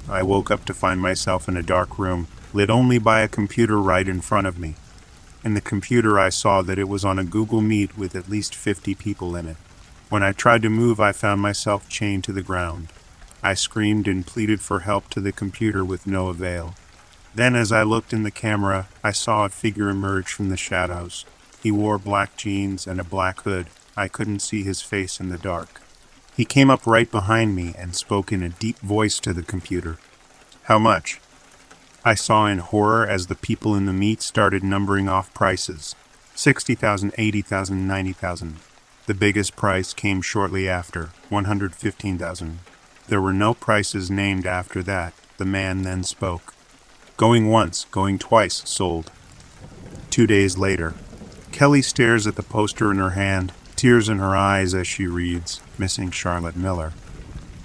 I 0.09 0.23
woke 0.23 0.51
up 0.51 0.65
to 0.67 0.75
find 0.75 1.01
myself 1.01 1.49
in 1.49 1.57
a 1.57 1.63
dark 1.63 1.99
room, 1.99 2.27
lit 2.53 2.71
only 2.71 2.99
by 2.99 3.21
a 3.21 3.29
computer 3.29 3.81
right 3.81 4.09
in 4.09 4.21
front 4.21 4.47
of 4.47 4.59
me. 4.59 4.75
In 5.45 5.55
the 5.55 5.61
computer, 5.61 6.19
I 6.19 6.29
saw 6.29 6.61
that 6.63 6.79
it 6.79 6.89
was 6.89 7.05
on 7.05 7.19
a 7.19 7.25
Google 7.25 7.61
Meet 7.61 7.97
with 7.97 8.15
at 8.15 8.29
least 8.29 8.55
50 8.55 8.95
people 8.97 9.37
in 9.37 9.47
it. 9.47 9.57
When 10.09 10.23
I 10.23 10.33
tried 10.33 10.63
to 10.63 10.69
move, 10.69 10.99
I 10.99 11.13
found 11.13 11.41
myself 11.41 11.89
chained 11.89 12.25
to 12.25 12.33
the 12.33 12.43
ground. 12.43 12.89
I 13.43 13.55
screamed 13.55 14.09
and 14.09 14.27
pleaded 14.27 14.61
for 14.61 14.81
help 14.81 15.09
to 15.11 15.21
the 15.21 15.33
computer 15.33 15.85
with 15.85 16.07
no 16.07 16.29
avail. 16.29 16.75
Then, 17.35 17.55
as 17.55 17.71
I 17.71 17.83
looked 17.83 18.13
in 18.13 18.23
the 18.25 18.31
camera, 18.31 18.89
I 19.05 19.13
saw 19.13 19.45
a 19.45 19.49
figure 19.49 19.89
emerge 19.89 20.33
from 20.33 20.49
the 20.49 20.57
shadows. 20.57 21.25
He 21.63 21.71
wore 21.71 21.99
black 21.99 22.37
jeans 22.37 22.87
and 22.87 23.01
a 23.01 23.05
black 23.05 23.43
hood. 23.43 23.69
I 23.97 24.09
couldn't 24.09 24.41
see 24.41 24.63
his 24.63 24.83
face 24.83 25.21
in 25.21 25.29
the 25.29 25.39
dark. 25.39 25.81
He 26.37 26.45
came 26.45 26.71
up 26.71 26.87
right 26.87 27.11
behind 27.11 27.55
me 27.55 27.75
and 27.77 27.95
spoke 27.95 28.33
in 28.33 28.43
a 28.43 28.49
deep 28.49 28.79
voice 28.79 29.21
to 29.21 29.33
the 29.33 29.43
computer. 29.43 29.99
How 30.65 30.79
much? 30.79 31.21
I 32.05 32.15
saw 32.15 32.47
in 32.47 32.59
horror 32.59 33.07
as 33.07 33.27
the 33.27 33.35
people 33.35 33.75
in 33.75 33.85
the 33.85 33.93
meet 33.93 34.23
started 34.23 34.65
numbering 34.65 35.09
off 35.09 35.33
prices 35.35 35.95
60,000, 36.35 37.13
80,000, 37.19 37.87
90,000. 37.87 38.57
The 39.07 39.15
biggest 39.15 39.57
price 39.57 39.93
came 39.93 40.23
shortly 40.23 40.69
after 40.69 41.11
115,000. 41.29 42.61
There 43.09 43.21
were 43.21 43.35
no 43.35 43.53
prices 43.53 44.11
named 44.11 44.47
after 44.47 44.83
that. 44.85 45.13
The 45.37 45.45
man 45.45 45.83
then 45.83 46.05
spoke. 46.05 46.55
Going 47.21 47.49
once, 47.49 47.85
going 47.91 48.19
twice, 48.19 48.63
sold. 48.65 49.13
Two 50.09 50.27
days 50.27 50.57
later, 50.57 50.95
Kelly 51.53 51.83
stares 51.83 52.27
at 52.27 52.37
the 52.37 52.43
poster 52.43 52.91
in 52.91 52.97
her 52.97 53.11
hand, 53.11 53.53
tears 53.77 54.09
in 54.09 54.21
her 54.21 54.35
eyes 54.35 54.73
as 54.73 54.87
she 54.87 55.07
reads, 55.07 55.61
Missing 55.77 56.13
Charlotte 56.13 56.57
Miller. 56.57 56.95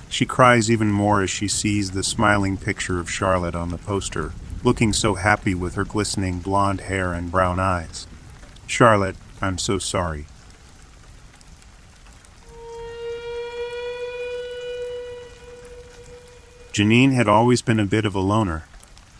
She 0.09 0.25
cries 0.25 0.69
even 0.69 0.91
more 0.91 1.21
as 1.21 1.29
she 1.29 1.47
sees 1.47 1.91
the 1.91 2.03
smiling 2.03 2.57
picture 2.57 2.99
of 2.99 3.09
Charlotte 3.09 3.55
on 3.55 3.69
the 3.69 3.77
poster, 3.77 4.33
looking 4.61 4.91
so 4.91 5.15
happy 5.15 5.55
with 5.55 5.75
her 5.75 5.85
glistening 5.85 6.39
blonde 6.39 6.81
hair 6.81 7.13
and 7.13 7.31
brown 7.31 7.57
eyes. 7.57 8.07
Charlotte, 8.67 9.15
I'm 9.41 9.57
so 9.57 9.77
sorry. 9.77 10.25
Janine 16.73 17.13
had 17.13 17.29
always 17.29 17.61
been 17.61 17.79
a 17.79 17.85
bit 17.85 18.03
of 18.03 18.15
a 18.15 18.19
loner. 18.19 18.65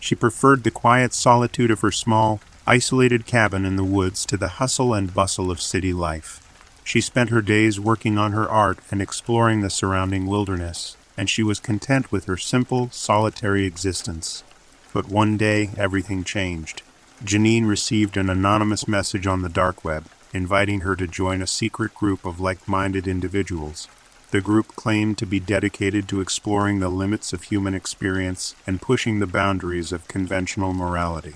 She 0.00 0.14
preferred 0.14 0.64
the 0.64 0.70
quiet 0.70 1.12
solitude 1.12 1.70
of 1.70 1.80
her 1.80 1.90
small, 1.90 2.40
isolated 2.66 3.26
cabin 3.26 3.64
in 3.64 3.76
the 3.76 3.84
woods 3.84 4.26
to 4.26 4.36
the 4.36 4.48
hustle 4.48 4.92
and 4.94 5.14
bustle 5.14 5.50
of 5.50 5.60
city 5.60 5.92
life. 5.92 6.42
She 6.84 7.00
spent 7.00 7.30
her 7.30 7.42
days 7.42 7.80
working 7.80 8.16
on 8.18 8.32
her 8.32 8.48
art 8.48 8.78
and 8.90 9.02
exploring 9.02 9.60
the 9.60 9.70
surrounding 9.70 10.26
wilderness, 10.26 10.96
and 11.16 11.28
she 11.28 11.42
was 11.42 11.58
content 11.58 12.12
with 12.12 12.26
her 12.26 12.36
simple, 12.36 12.90
solitary 12.90 13.64
existence. 13.64 14.44
But 14.92 15.08
one 15.08 15.36
day, 15.36 15.70
everything 15.76 16.24
changed. 16.24 16.82
Janine 17.24 17.66
received 17.66 18.16
an 18.16 18.30
anonymous 18.30 18.86
message 18.86 19.26
on 19.26 19.42
the 19.42 19.48
dark 19.48 19.84
web, 19.84 20.04
inviting 20.32 20.80
her 20.80 20.94
to 20.96 21.06
join 21.06 21.42
a 21.42 21.46
secret 21.46 21.94
group 21.94 22.24
of 22.24 22.40
like 22.40 22.68
minded 22.68 23.08
individuals. 23.08 23.88
The 24.32 24.40
group 24.40 24.74
claimed 24.74 25.18
to 25.18 25.26
be 25.26 25.38
dedicated 25.38 26.08
to 26.08 26.20
exploring 26.20 26.80
the 26.80 26.88
limits 26.88 27.32
of 27.32 27.44
human 27.44 27.74
experience 27.74 28.56
and 28.66 28.82
pushing 28.82 29.20
the 29.20 29.26
boundaries 29.26 29.92
of 29.92 30.08
conventional 30.08 30.72
morality. 30.72 31.34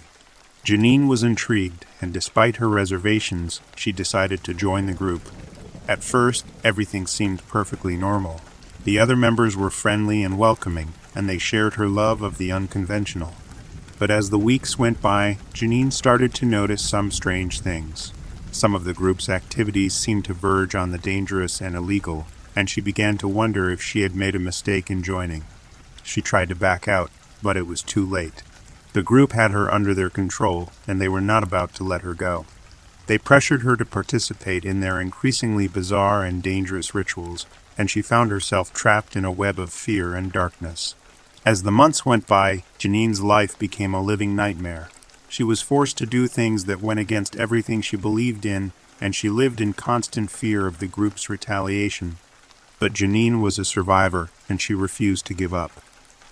Janine 0.65 1.07
was 1.07 1.23
intrigued, 1.23 1.87
and 2.01 2.13
despite 2.13 2.57
her 2.57 2.69
reservations, 2.69 3.61
she 3.77 3.93
decided 3.93 4.43
to 4.45 4.55
join 4.55 4.87
the 4.87 4.93
group. 4.93 5.23
At 5.87 6.03
first, 6.03 6.45
everything 6.65 7.07
seemed 7.07 7.47
perfectly 7.47 7.97
normal. 7.97 8.41
The 8.85 8.99
other 8.99 9.17
members 9.17 9.57
were 9.57 9.71
friendly 9.71 10.25
and 10.25 10.37
welcoming, 10.37 10.95
and 11.15 11.29
they 11.29 11.39
shared 11.39 11.75
her 11.75 11.89
love 11.89 12.23
of 12.23 12.39
the 12.39 12.51
unconventional. 12.51 13.35
But 13.99 14.11
as 14.11 14.31
the 14.31 14.39
weeks 14.39 14.79
went 14.79 15.01
by, 15.01 15.39
Janine 15.55 15.93
started 15.93 16.35
to 16.35 16.47
notice 16.47 16.83
some 16.83 17.11
strange 17.11 17.61
things. 17.61 18.13
Some 18.51 18.75
of 18.75 18.85
the 18.85 18.95
group's 18.95 19.29
activities 19.29 19.95
seemed 19.95 20.25
to 20.25 20.35
verge 20.35 20.75
on 20.75 20.91
the 20.91 20.99
dangerous 20.99 21.61
and 21.61 21.77
illegal, 21.77 22.27
and 22.55 22.69
she 22.69 22.81
began 22.81 23.19
to 23.19 23.29
wonder 23.29 23.71
if 23.71 23.83
she 23.83 24.03
had 24.03 24.15
made 24.15 24.35
a 24.35 24.41
mistake 24.41 24.91
in 24.91 25.03
joining. 25.03 25.45
She 26.03 26.21
tried 26.21 26.49
to 26.49 26.55
back 26.55 26.89
out, 26.89 27.11
but 27.43 27.57
it 27.57 27.67
was 27.67 27.83
too 27.83 28.05
late. 28.05 28.43
The 28.93 29.03
group 29.03 29.33
had 29.33 29.53
her 29.53 29.73
under 29.73 29.95
their 29.95 30.11
control, 30.11 30.71
and 30.87 31.01
they 31.01 31.09
were 31.09 31.21
not 31.21 31.43
about 31.43 31.75
to 31.75 31.85
let 31.85 32.03
her 32.03 32.15
go. 32.15 32.47
They 33.07 33.19
pressured 33.19 33.63
her 33.63 33.77
to 33.77 33.85
participate 33.85 34.65
in 34.65 34.81
their 34.81 35.01
increasingly 35.01 35.69
bizarre 35.69 36.25
and 36.25 36.43
dangerous 36.43 36.95
rituals, 36.95 37.47
and 37.79 37.91
she 37.91 38.03
found 38.03 38.31
herself 38.31 38.73
trapped 38.73 39.17
in 39.17 39.25
a 39.25 39.33
web 39.33 39.59
of 39.59 39.73
fear 39.73 40.15
and 40.15 40.33
darkness. 40.33 40.95
As 41.45 41.63
the 41.63 41.71
months 41.71 42.05
went 42.05 42.27
by, 42.27 42.65
Janine's 42.79 43.23
life 43.23 43.59
became 43.59 43.95
a 43.95 44.03
living 44.03 44.37
nightmare. 44.37 44.91
She 45.29 45.43
was 45.43 45.63
forced 45.63 45.97
to 45.99 46.07
do 46.07 46.27
things 46.27 46.67
that 46.67 46.83
went 46.83 47.01
against 47.01 47.37
everything 47.37 47.81
she 47.81 47.97
believed 47.97 48.45
in, 48.45 48.73
and 49.01 49.15
she 49.15 49.31
lived 49.31 49.61
in 49.61 49.73
constant 49.73 50.31
fear 50.31 50.67
of 50.67 50.79
the 50.79 50.87
group's 50.87 51.31
retaliation. 51.31 52.19
But 52.81 52.95
Janine 52.95 53.43
was 53.43 53.59
a 53.59 53.65
survivor, 53.65 54.31
and 54.49 54.61
she 54.61 54.75
refused 54.75 55.27
to 55.27 55.35
give 55.35 55.55
up. 55.55 55.71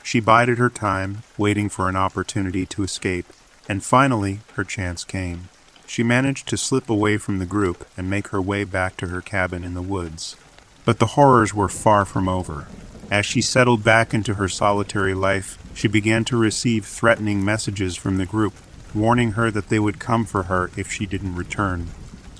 She 0.02 0.18
bided 0.18 0.56
her 0.56 0.70
time, 0.70 1.22
waiting 1.37 1.68
for 1.68 1.88
an 1.88 1.94
opportunity 1.94 2.64
to 2.66 2.82
escape, 2.82 3.26
and 3.68 3.84
finally 3.84 4.40
her 4.54 4.64
chance 4.64 5.04
came. 5.04 5.50
She 5.87 6.02
managed 6.02 6.48
to 6.48 6.56
slip 6.56 6.88
away 6.88 7.18
from 7.18 7.38
the 7.38 7.46
group 7.46 7.87
and 7.98 8.08
make 8.08 8.28
her 8.28 8.40
way 8.40 8.64
back 8.64 8.96
to 8.96 9.08
her 9.08 9.20
cabin 9.20 9.62
in 9.62 9.74
the 9.74 9.82
woods. 9.82 10.37
But 10.87 10.98
the 10.98 11.12
horrors 11.18 11.52
were 11.52 11.68
far 11.68 12.06
from 12.06 12.28
over. 12.28 12.66
As 13.11 13.26
she 13.26 13.42
settled 13.42 13.84
back 13.84 14.14
into 14.14 14.34
her 14.34 14.48
solitary 14.48 15.12
life, 15.14 15.58
she 15.74 15.87
began 15.87 16.24
to 16.24 16.37
receive 16.38 16.87
threatening 16.87 17.44
messages 17.44 17.94
from 17.94 18.16
the 18.16 18.26
group, 18.26 18.54
warning 18.94 19.32
her 19.32 19.50
that 19.50 19.68
they 19.68 19.78
would 19.78 19.98
come 19.98 20.24
for 20.24 20.44
her 20.44 20.70
if 20.78 20.90
she 20.90 21.04
didn't 21.04 21.37
return. 21.37 21.88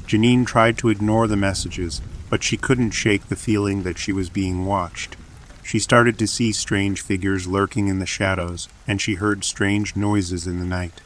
Janine 0.07 0.47
tried 0.47 0.79
to 0.79 0.89
ignore 0.89 1.27
the 1.27 1.37
messages, 1.37 2.01
but 2.29 2.43
she 2.43 2.57
couldn't 2.57 2.91
shake 2.91 3.27
the 3.27 3.37
feeling 3.37 3.83
that 3.83 3.99
she 3.99 4.13
was 4.13 4.31
being 4.31 4.67
watched. 4.67 5.17
She 5.63 5.79
started 5.79 6.19
to 6.19 6.27
see 6.27 6.53
strange 6.53 7.03
figures 7.03 7.47
lurking 7.47 7.89
in 7.89 7.99
the 7.99 8.07
shadows, 8.07 8.69
and 8.87 9.01
she 9.01 9.15
heard 9.15 9.45
strange 9.45 9.97
noises 9.97 10.47
in 10.47 10.61
the 10.61 10.65
night. 10.65 11.01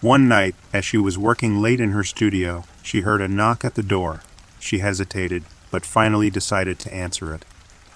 One 0.00 0.26
night, 0.26 0.56
as 0.72 0.84
she 0.84 0.98
was 0.98 1.16
working 1.16 1.62
late 1.62 1.80
in 1.80 1.92
her 1.92 2.02
studio, 2.02 2.64
she 2.82 3.02
heard 3.02 3.20
a 3.20 3.28
knock 3.28 3.64
at 3.64 3.76
the 3.76 3.82
door. 3.82 4.22
She 4.58 4.78
hesitated, 4.78 5.44
but 5.70 5.86
finally 5.86 6.30
decided 6.30 6.80
to 6.80 6.92
answer 6.92 7.32
it. 7.32 7.44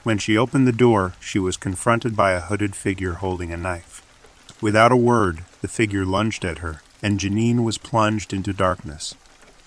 When 0.04 0.18
she 0.18 0.38
opened 0.38 0.68
the 0.68 0.72
door, 0.72 1.14
she 1.18 1.40
was 1.40 1.56
confronted 1.56 2.14
by 2.14 2.32
a 2.32 2.40
hooded 2.40 2.76
figure 2.76 3.14
holding 3.14 3.52
a 3.52 3.56
knife. 3.56 4.02
Without 4.60 4.92
a 4.92 4.96
word, 4.96 5.44
the 5.60 5.68
figure 5.68 6.06
lunged 6.06 6.44
at 6.44 6.58
her, 6.58 6.80
and 7.02 7.18
Janine 7.18 7.64
was 7.64 7.76
plunged 7.76 8.32
into 8.32 8.52
darkness. 8.52 9.16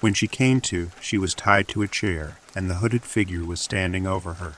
When 0.02 0.14
she 0.14 0.28
came 0.28 0.62
to, 0.62 0.92
she 1.02 1.18
was 1.18 1.34
tied 1.34 1.68
to 1.70 1.82
a 1.82 1.88
chair, 1.88 2.38
and 2.56 2.70
the 2.70 2.76
hooded 2.76 3.04
figure 3.04 3.44
was 3.44 3.60
standing 3.60 4.08
over 4.08 4.36
her. 4.36 4.54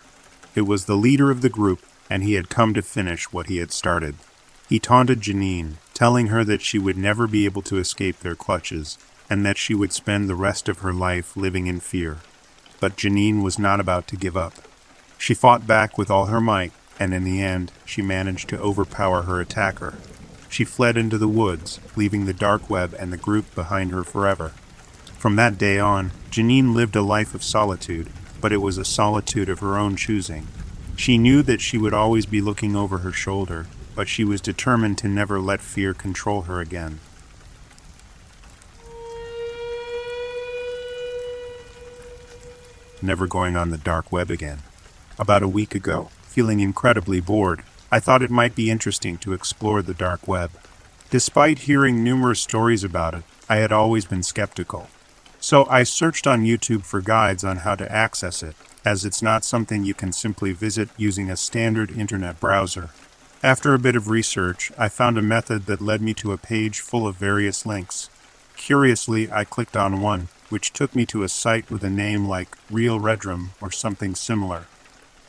It 0.53 0.61
was 0.61 0.85
the 0.85 0.95
leader 0.95 1.31
of 1.31 1.41
the 1.41 1.49
group, 1.49 1.83
and 2.09 2.23
he 2.23 2.33
had 2.33 2.49
come 2.49 2.73
to 2.75 2.81
finish 2.81 3.31
what 3.31 3.47
he 3.47 3.57
had 3.57 3.71
started. 3.71 4.15
He 4.69 4.79
taunted 4.79 5.21
Janine, 5.21 5.77
telling 5.93 6.27
her 6.27 6.43
that 6.43 6.61
she 6.61 6.77
would 6.77 6.97
never 6.97 7.25
be 7.25 7.45
able 7.45 7.61
to 7.63 7.77
escape 7.77 8.19
their 8.19 8.35
clutches, 8.35 8.97
and 9.29 9.45
that 9.45 9.57
she 9.57 9.73
would 9.73 9.93
spend 9.93 10.29
the 10.29 10.35
rest 10.35 10.69
of 10.69 10.79
her 10.79 10.93
life 10.93 11.35
living 11.35 11.67
in 11.67 11.79
fear. 11.79 12.17
But 12.79 12.95
Janine 12.95 13.41
was 13.41 13.57
not 13.57 13.79
about 13.79 14.07
to 14.07 14.15
give 14.15 14.37
up. 14.37 14.53
She 15.17 15.33
fought 15.33 15.65
back 15.65 15.97
with 15.97 16.11
all 16.11 16.25
her 16.25 16.41
might, 16.41 16.71
and 16.99 17.13
in 17.13 17.23
the 17.23 17.41
end, 17.41 17.71
she 17.85 18.01
managed 18.01 18.49
to 18.49 18.59
overpower 18.59 19.23
her 19.23 19.39
attacker. 19.41 19.95
She 20.49 20.65
fled 20.65 20.97
into 20.97 21.17
the 21.17 21.27
woods, 21.27 21.79
leaving 21.95 22.25
the 22.25 22.33
dark 22.33 22.69
web 22.69 22.93
and 22.99 23.11
the 23.11 23.17
group 23.17 23.55
behind 23.55 23.91
her 23.91 24.03
forever. 24.03 24.53
From 25.21 25.35
that 25.35 25.59
day 25.59 25.77
on, 25.77 26.09
Janine 26.31 26.73
lived 26.73 26.95
a 26.95 27.03
life 27.03 27.35
of 27.35 27.43
solitude, 27.43 28.09
but 28.41 28.51
it 28.51 28.57
was 28.57 28.79
a 28.79 28.83
solitude 28.83 29.49
of 29.49 29.59
her 29.59 29.77
own 29.77 29.95
choosing. 29.95 30.47
She 30.95 31.19
knew 31.19 31.43
that 31.43 31.61
she 31.61 31.77
would 31.77 31.93
always 31.93 32.25
be 32.25 32.41
looking 32.41 32.75
over 32.75 32.97
her 32.97 33.11
shoulder, 33.11 33.67
but 33.93 34.07
she 34.07 34.23
was 34.23 34.41
determined 34.41 34.97
to 34.97 35.07
never 35.07 35.39
let 35.39 35.61
fear 35.61 35.93
control 35.93 36.41
her 36.49 36.59
again. 36.59 37.01
Never 42.99 43.27
going 43.27 43.55
on 43.55 43.69
the 43.69 43.77
dark 43.77 44.11
web 44.11 44.31
again. 44.31 44.63
About 45.19 45.43
a 45.43 45.47
week 45.47 45.75
ago, 45.75 46.09
feeling 46.23 46.61
incredibly 46.61 47.21
bored, 47.21 47.61
I 47.91 47.99
thought 47.99 48.23
it 48.23 48.31
might 48.31 48.55
be 48.55 48.71
interesting 48.71 49.19
to 49.19 49.33
explore 49.33 49.83
the 49.83 49.93
dark 49.93 50.27
web. 50.27 50.49
Despite 51.11 51.69
hearing 51.69 52.03
numerous 52.03 52.41
stories 52.41 52.83
about 52.83 53.13
it, 53.13 53.23
I 53.47 53.57
had 53.57 53.71
always 53.71 54.05
been 54.05 54.23
skeptical. 54.23 54.89
So 55.43 55.65
I 55.67 55.81
searched 55.81 56.27
on 56.27 56.45
YouTube 56.45 56.83
for 56.83 57.01
guides 57.01 57.43
on 57.43 57.57
how 57.57 57.73
to 57.73 57.91
access 57.91 58.43
it, 58.43 58.55
as 58.85 59.03
it's 59.03 59.23
not 59.23 59.43
something 59.43 59.83
you 59.83 59.95
can 59.95 60.13
simply 60.13 60.51
visit 60.51 60.89
using 60.97 61.31
a 61.31 61.35
standard 61.35 61.89
internet 61.89 62.39
browser. 62.39 62.91
After 63.41 63.73
a 63.73 63.79
bit 63.79 63.95
of 63.95 64.07
research, 64.07 64.71
I 64.77 64.87
found 64.87 65.17
a 65.17 65.23
method 65.23 65.65
that 65.65 65.81
led 65.81 65.99
me 65.99 66.13
to 66.13 66.31
a 66.31 66.37
page 66.37 66.79
full 66.79 67.07
of 67.07 67.15
various 67.15 67.65
links. 67.65 68.07
Curiously, 68.55 69.31
I 69.31 69.43
clicked 69.43 69.75
on 69.75 69.99
one, 69.99 70.27
which 70.49 70.73
took 70.73 70.95
me 70.95 71.07
to 71.07 71.23
a 71.23 71.29
site 71.29 71.71
with 71.71 71.83
a 71.83 71.89
name 71.89 72.27
like 72.27 72.55
Real 72.69 72.99
Redrum 72.99 73.49
or 73.59 73.71
something 73.71 74.13
similar. 74.13 74.67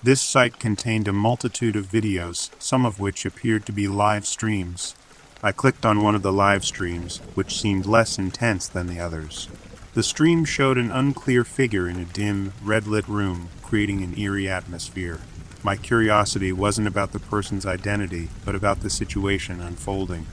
This 0.03 0.21
site 0.21 0.59
contained 0.59 1.09
a 1.09 1.15
multitude 1.15 1.75
of 1.75 1.91
videos, 1.91 2.51
some 2.59 2.85
of 2.85 3.01
which 3.01 3.25
appeared 3.25 3.65
to 3.65 3.73
be 3.73 3.89
live 3.89 4.27
streams. 4.27 4.95
I 5.43 5.53
clicked 5.53 5.87
on 5.87 6.03
one 6.03 6.15
of 6.15 6.23
the 6.23 6.33
live 6.35 6.67
streams, 6.67 7.17
which 7.35 7.59
seemed 7.59 7.87
less 7.87 8.19
intense 8.19 8.69
than 8.69 8.89
the 8.89 9.01
others. 9.01 9.49
The 9.95 10.03
stream 10.03 10.47
showed 10.47 10.79
an 10.79 10.91
unclear 10.91 11.45
figure 11.45 11.87
in 11.87 11.99
a 11.99 12.07
dim, 12.07 12.55
red 12.63 12.87
lit 12.87 13.07
room, 13.07 13.49
creating 13.63 14.03
an 14.03 14.19
eerie 14.19 14.49
atmosphere. 14.49 15.21
My 15.63 15.77
curiosity 15.77 16.51
wasn't 16.51 16.89
about 16.89 17.13
the 17.13 17.19
person's 17.19 17.67
identity, 17.67 18.31
but 18.43 18.55
about 18.55 18.81
the 18.81 18.89
situation 18.89 19.61
unfolding. 19.61 20.27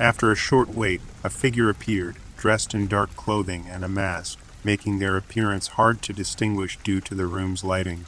After 0.00 0.32
a 0.32 0.36
short 0.36 0.70
wait, 0.70 1.02
a 1.22 1.28
figure 1.28 1.68
appeared, 1.68 2.16
dressed 2.38 2.72
in 2.72 2.88
dark 2.88 3.14
clothing 3.14 3.66
and 3.68 3.84
a 3.84 3.88
mask, 3.88 4.38
making 4.64 4.98
their 4.98 5.18
appearance 5.18 5.68
hard 5.68 6.00
to 6.02 6.14
distinguish 6.14 6.78
due 6.78 7.02
to 7.02 7.14
the 7.14 7.26
room's 7.26 7.62
lighting. 7.62 8.06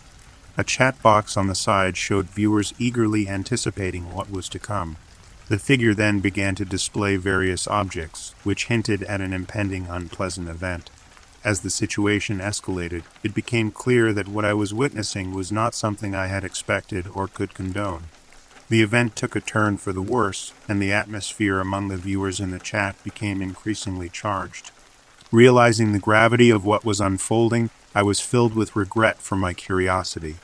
A 0.56 0.64
chat 0.64 1.02
box 1.02 1.36
on 1.36 1.48
the 1.48 1.54
side 1.54 1.98
showed 1.98 2.30
viewers 2.30 2.72
eagerly 2.78 3.28
anticipating 3.28 4.14
what 4.14 4.30
was 4.30 4.48
to 4.48 4.58
come. 4.58 4.96
The 5.48 5.58
figure 5.58 5.92
then 5.92 6.20
began 6.20 6.54
to 6.54 6.64
display 6.64 7.16
various 7.16 7.68
objects, 7.68 8.34
which 8.42 8.66
hinted 8.66 9.02
at 9.02 9.20
an 9.20 9.34
impending 9.34 9.86
unpleasant 9.88 10.48
event. 10.48 10.88
As 11.44 11.60
the 11.60 11.68
situation 11.68 12.38
escalated, 12.38 13.02
it 13.22 13.34
became 13.34 13.70
clear 13.70 14.14
that 14.14 14.28
what 14.28 14.46
I 14.46 14.54
was 14.54 14.72
witnessing 14.72 15.34
was 15.34 15.52
not 15.52 15.74
something 15.74 16.14
I 16.14 16.28
had 16.28 16.42
expected 16.42 17.06
or 17.12 17.28
could 17.28 17.52
condone. 17.52 18.04
The 18.70 18.80
event 18.80 19.14
took 19.14 19.36
a 19.36 19.42
turn 19.42 19.76
for 19.76 19.92
the 19.92 20.00
worse, 20.00 20.54
and 20.66 20.80
the 20.80 20.90
atmosphere 20.90 21.60
among 21.60 21.88
the 21.88 21.98
viewers 21.98 22.40
in 22.40 22.50
the 22.50 22.58
chat 22.58 22.96
became 23.04 23.42
increasingly 23.42 24.08
charged. 24.08 24.70
Realizing 25.30 25.92
the 25.92 25.98
gravity 25.98 26.48
of 26.48 26.64
what 26.64 26.82
was 26.82 26.98
unfolding, 26.98 27.68
I 27.94 28.02
was 28.02 28.20
filled 28.20 28.54
with 28.54 28.74
regret 28.74 29.18
for 29.18 29.36
my 29.36 29.52
curiosity. 29.52 30.36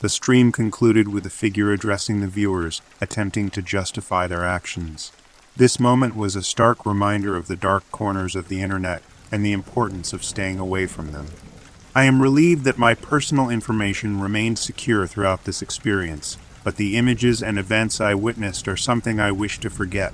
The 0.00 0.08
stream 0.08 0.50
concluded 0.50 1.06
with 1.08 1.24
a 1.26 1.30
figure 1.30 1.70
addressing 1.70 2.20
the 2.20 2.26
viewers, 2.26 2.82
attempting 3.00 3.50
to 3.50 3.62
justify 3.62 4.26
their 4.26 4.44
actions. 4.44 5.12
This 5.56 5.78
moment 5.78 6.16
was 6.16 6.34
a 6.34 6.42
stark 6.42 6.84
reminder 6.84 7.36
of 7.36 7.46
the 7.46 7.56
dark 7.56 7.88
corners 7.92 8.34
of 8.34 8.48
the 8.48 8.62
internet 8.62 9.02
and 9.32 9.44
the 9.44 9.52
importance 9.52 10.12
of 10.12 10.24
staying 10.24 10.58
away 10.58 10.86
from 10.86 11.12
them. 11.12 11.26
I 11.94 12.04
am 12.04 12.22
relieved 12.22 12.64
that 12.64 12.78
my 12.78 12.94
personal 12.94 13.50
information 13.50 14.20
remained 14.20 14.58
secure 14.58 15.06
throughout 15.06 15.44
this 15.44 15.60
experience, 15.60 16.38
but 16.62 16.76
the 16.76 16.96
images 16.96 17.42
and 17.42 17.58
events 17.58 18.00
I 18.00 18.14
witnessed 18.14 18.68
are 18.68 18.76
something 18.76 19.18
I 19.18 19.32
wish 19.32 19.58
to 19.60 19.70
forget. 19.70 20.12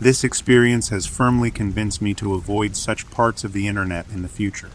This 0.00 0.24
experience 0.24 0.88
has 0.88 1.06
firmly 1.06 1.50
convinced 1.50 2.00
me 2.00 2.14
to 2.14 2.34
avoid 2.34 2.76
such 2.76 3.10
parts 3.10 3.44
of 3.44 3.52
the 3.52 3.68
internet 3.68 4.06
in 4.10 4.22
the 4.22 4.28
future. 4.28 4.70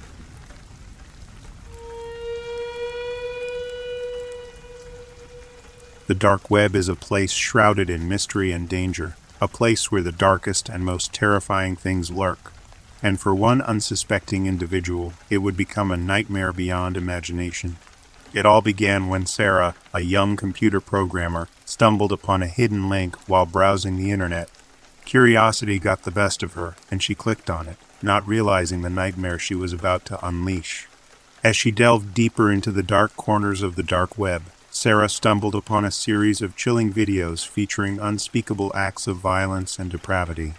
The 6.07 6.15
dark 6.15 6.49
web 6.49 6.73
is 6.73 6.87
a 6.87 6.95
place 6.95 7.33
shrouded 7.33 7.89
in 7.89 8.07
mystery 8.07 8.53
and 8.53 8.69
danger, 8.69 9.17
a 9.41 9.47
place 9.49 9.91
where 9.91 10.01
the 10.01 10.13
darkest 10.13 10.69
and 10.69 10.85
most 10.85 11.11
terrifying 11.11 11.75
things 11.75 12.09
lurk. 12.09 12.53
And 13.01 13.19
for 13.19 13.35
one 13.35 13.61
unsuspecting 13.61 14.47
individual, 14.47 15.13
it 15.29 15.37
would 15.39 15.55
become 15.55 15.91
a 15.91 15.97
nightmare 15.97 16.51
beyond 16.51 16.97
imagination. 16.97 17.77
It 18.33 18.45
all 18.45 18.61
began 18.61 19.07
when 19.07 19.25
Sarah, 19.25 19.75
a 19.93 20.01
young 20.01 20.35
computer 20.35 20.81
programmer, 20.81 21.47
stumbled 21.65 22.11
upon 22.11 22.43
a 22.43 22.47
hidden 22.47 22.89
link 22.89 23.15
while 23.27 23.45
browsing 23.45 23.97
the 23.97 24.11
internet. 24.11 24.49
Curiosity 25.05 25.79
got 25.79 26.03
the 26.03 26.11
best 26.11 26.43
of 26.43 26.53
her, 26.53 26.75
and 26.91 27.01
she 27.01 27.15
clicked 27.15 27.49
on 27.49 27.67
it, 27.67 27.77
not 28.01 28.27
realizing 28.27 28.81
the 28.81 28.89
nightmare 28.89 29.39
she 29.39 29.55
was 29.55 29.71
about 29.71 30.05
to 30.05 30.25
unleash. 30.25 30.87
As 31.43 31.55
she 31.55 31.71
delved 31.71 32.13
deeper 32.13 32.51
into 32.51 32.71
the 32.71 32.83
dark 32.83 33.15
corners 33.15 33.61
of 33.61 33.75
the 33.75 33.83
dark 33.83 34.17
web, 34.17 34.43
Sarah 34.69 35.07
stumbled 35.07 35.55
upon 35.55 35.85
a 35.85 35.91
series 35.91 36.41
of 36.41 36.57
chilling 36.57 36.91
videos 36.91 37.47
featuring 37.47 37.99
unspeakable 37.99 38.71
acts 38.75 39.07
of 39.07 39.17
violence 39.17 39.79
and 39.79 39.89
depravity. 39.89 40.55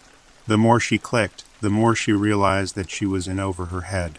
The 0.47 0.57
more 0.57 0.81
she 0.81 0.97
clicked, 0.97 1.45
the 1.61 1.71
more 1.71 1.95
she 1.95 2.13
realized 2.13 2.75
that 2.75 2.91
she 2.91 3.07
was 3.07 3.27
in 3.27 3.41
over 3.41 3.67
her 3.67 3.83
head. 3.83 4.19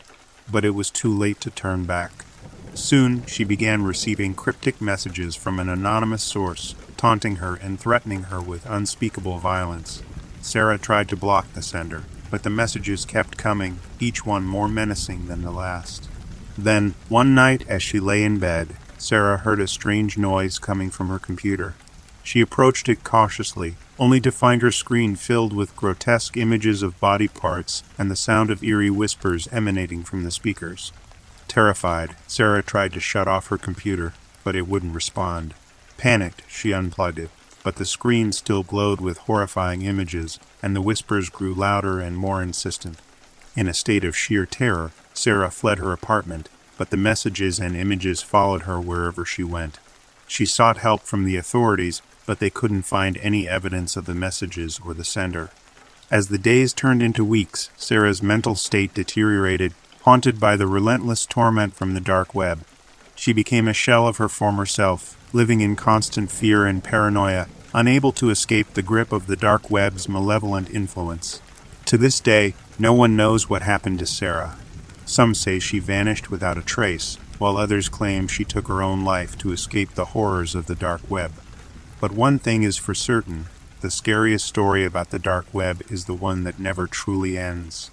But 0.51 0.65
it 0.65 0.71
was 0.71 0.89
too 0.89 1.15
late 1.15 1.39
to 1.41 1.49
turn 1.49 1.85
back. 1.85 2.25
Soon, 2.73 3.25
she 3.25 3.43
began 3.43 3.83
receiving 3.83 4.33
cryptic 4.33 4.79
messages 4.79 5.35
from 5.35 5.59
an 5.59 5.69
anonymous 5.69 6.23
source, 6.23 6.75
taunting 6.97 7.37
her 7.37 7.55
and 7.55 7.79
threatening 7.79 8.23
her 8.23 8.41
with 8.41 8.69
unspeakable 8.69 9.37
violence. 9.37 10.03
Sarah 10.41 10.77
tried 10.77 11.09
to 11.09 11.15
block 11.15 11.51
the 11.53 11.61
sender, 11.61 12.03
but 12.31 12.43
the 12.43 12.49
messages 12.49 13.05
kept 13.05 13.37
coming, 13.37 13.79
each 13.99 14.25
one 14.25 14.43
more 14.43 14.67
menacing 14.67 15.27
than 15.27 15.41
the 15.41 15.51
last. 15.51 16.07
Then, 16.57 16.95
one 17.07 17.33
night 17.33 17.65
as 17.67 17.81
she 17.81 17.99
lay 17.99 18.23
in 18.23 18.39
bed, 18.39 18.75
Sarah 18.97 19.37
heard 19.37 19.59
a 19.59 19.67
strange 19.67 20.17
noise 20.17 20.59
coming 20.59 20.89
from 20.89 21.07
her 21.07 21.19
computer. 21.19 21.75
She 22.23 22.41
approached 22.41 22.89
it 22.89 23.03
cautiously, 23.03 23.75
only 23.99 24.19
to 24.21 24.31
find 24.31 24.61
her 24.61 24.71
screen 24.71 25.15
filled 25.15 25.53
with 25.53 25.75
grotesque 25.75 26.37
images 26.37 26.81
of 26.81 26.99
body 26.99 27.27
parts 27.27 27.83
and 27.97 28.09
the 28.09 28.15
sound 28.15 28.49
of 28.49 28.63
eerie 28.63 28.89
whispers 28.89 29.47
emanating 29.51 30.03
from 30.03 30.23
the 30.23 30.31
speakers. 30.31 30.91
Terrified, 31.47 32.15
Sarah 32.27 32.63
tried 32.63 32.93
to 32.93 32.99
shut 32.99 33.27
off 33.27 33.47
her 33.47 33.57
computer, 33.57 34.13
but 34.43 34.55
it 34.55 34.67
wouldn't 34.67 34.95
respond. 34.95 35.53
Panicked, 35.97 36.43
she 36.47 36.71
unplugged 36.71 37.19
it, 37.19 37.29
but 37.63 37.75
the 37.75 37.85
screen 37.85 38.31
still 38.31 38.63
glowed 38.63 39.01
with 39.01 39.17
horrifying 39.19 39.81
images, 39.81 40.39
and 40.63 40.75
the 40.75 40.81
whispers 40.81 41.29
grew 41.29 41.53
louder 41.53 41.99
and 41.99 42.17
more 42.17 42.41
insistent. 42.41 42.99
In 43.55 43.67
a 43.67 43.73
state 43.73 44.05
of 44.05 44.15
sheer 44.15 44.45
terror, 44.45 44.91
Sarah 45.13 45.51
fled 45.51 45.79
her 45.79 45.91
apartment 45.91 46.49
but 46.79 46.91
the 46.91 46.97
messages 46.97 47.59
and 47.59 47.75
images 47.75 48.21
followed 48.21 48.61
her 48.61 48.79
wherever 48.79 49.25
she 49.25 49.43
went. 49.43 49.79
She 50.25 50.45
sought 50.45 50.77
help 50.77 51.01
from 51.01 51.25
the 51.25 51.35
authorities, 51.35 52.01
but 52.29 52.37
they 52.37 52.51
couldn't 52.51 52.83
find 52.83 53.17
any 53.23 53.49
evidence 53.49 53.97
of 53.97 54.05
the 54.05 54.13
messages 54.13 54.79
or 54.85 54.93
the 54.93 55.03
sender. 55.03 55.49
As 56.11 56.27
the 56.27 56.37
days 56.37 56.73
turned 56.73 57.01
into 57.01 57.25
weeks, 57.25 57.71
Sarah's 57.75 58.21
mental 58.21 58.53
state 58.53 58.93
deteriorated, 58.93 59.73
haunted 60.03 60.39
by 60.39 60.55
the 60.55 60.67
relentless 60.67 61.25
torment 61.25 61.73
from 61.73 61.95
the 61.95 61.99
dark 61.99 62.35
web. 62.35 62.59
She 63.15 63.33
became 63.33 63.67
a 63.67 63.73
shell 63.73 64.07
of 64.07 64.17
her 64.17 64.29
former 64.29 64.67
self, 64.67 65.17
living 65.33 65.61
in 65.61 65.75
constant 65.75 66.29
fear 66.29 66.67
and 66.67 66.83
paranoia, 66.83 67.47
unable 67.73 68.11
to 68.11 68.29
escape 68.29 68.75
the 68.75 68.83
grip 68.83 69.11
of 69.11 69.25
the 69.25 69.35
dark 69.35 69.71
web's 69.71 70.07
malevolent 70.07 70.69
influence. 70.69 71.41
To 71.85 71.97
this 71.97 72.19
day, 72.19 72.53
no 72.77 72.93
one 72.93 73.15
knows 73.15 73.49
what 73.49 73.63
happened 73.63 73.97
to 73.97 74.05
Sarah. 74.05 74.55
Some 75.03 75.33
say 75.33 75.57
she 75.57 75.79
vanished 75.79 76.29
without 76.29 76.59
a 76.59 76.61
trace, 76.61 77.17
while 77.39 77.57
others 77.57 77.89
claim 77.89 78.27
she 78.27 78.45
took 78.45 78.67
her 78.67 78.83
own 78.83 79.03
life 79.03 79.35
to 79.39 79.51
escape 79.51 79.95
the 79.95 80.13
horrors 80.13 80.53
of 80.53 80.67
the 80.67 80.75
dark 80.75 81.01
web. 81.09 81.31
But 81.99 82.11
one 82.11 82.39
thing 82.39 82.63
is 82.63 82.77
for 82.77 82.93
certain 82.93 83.47
the 83.81 83.91
scariest 83.91 84.45
story 84.45 84.83
about 84.83 85.09
the 85.09 85.19
dark 85.19 85.45
web 85.53 85.81
is 85.89 86.05
the 86.05 86.13
one 86.13 86.43
that 86.43 86.59
never 86.59 86.85
truly 86.85 87.37
ends. 87.37 87.91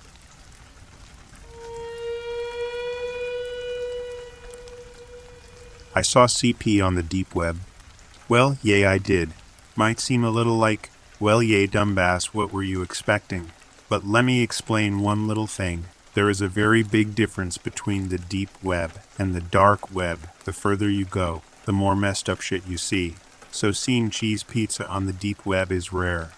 I 5.95 6.03
saw 6.03 6.27
CP 6.27 6.85
on 6.85 6.95
the 6.95 7.03
deep 7.03 7.35
web. 7.35 7.61
Well, 8.29 8.59
yea, 8.63 8.85
I 8.85 8.99
did. 8.99 9.31
Might 9.77 10.01
seem 10.01 10.25
a 10.25 10.31
little 10.31 10.57
like, 10.57 10.91
well, 11.21 11.43
yea, 11.43 11.67
dumbass, 11.67 12.27
what 12.27 12.53
were 12.53 12.63
you 12.63 12.83
expecting? 12.83 13.53
But 13.89 14.05
let 14.05 14.25
me 14.25 14.43
explain 14.43 15.01
one 15.01 15.29
little 15.29 15.47
thing. 15.47 15.85
There 16.15 16.29
is 16.29 16.41
a 16.41 16.49
very 16.49 16.83
big 16.83 17.15
difference 17.15 17.57
between 17.59 18.09
the 18.09 18.19
deep 18.19 18.51
web 18.63 18.93
and 19.19 19.35
the 19.35 19.41
dark 19.41 19.95
web. 19.95 20.29
The 20.45 20.53
further 20.53 20.91
you 20.91 21.05
go, 21.05 21.43
the 21.65 21.73
more 21.73 21.95
messed 21.95 22.29
up 22.29 22.41
shit 22.41 22.67
you 22.67 22.77
see. 22.77 23.15
So 23.57 23.73
seeing 23.73 24.11
cheese 24.11 24.43
pizza 24.43 24.87
on 24.87 25.07
the 25.07 25.15
deep 25.15 25.47
web 25.47 25.73
is 25.73 25.91
rare. 25.91 26.33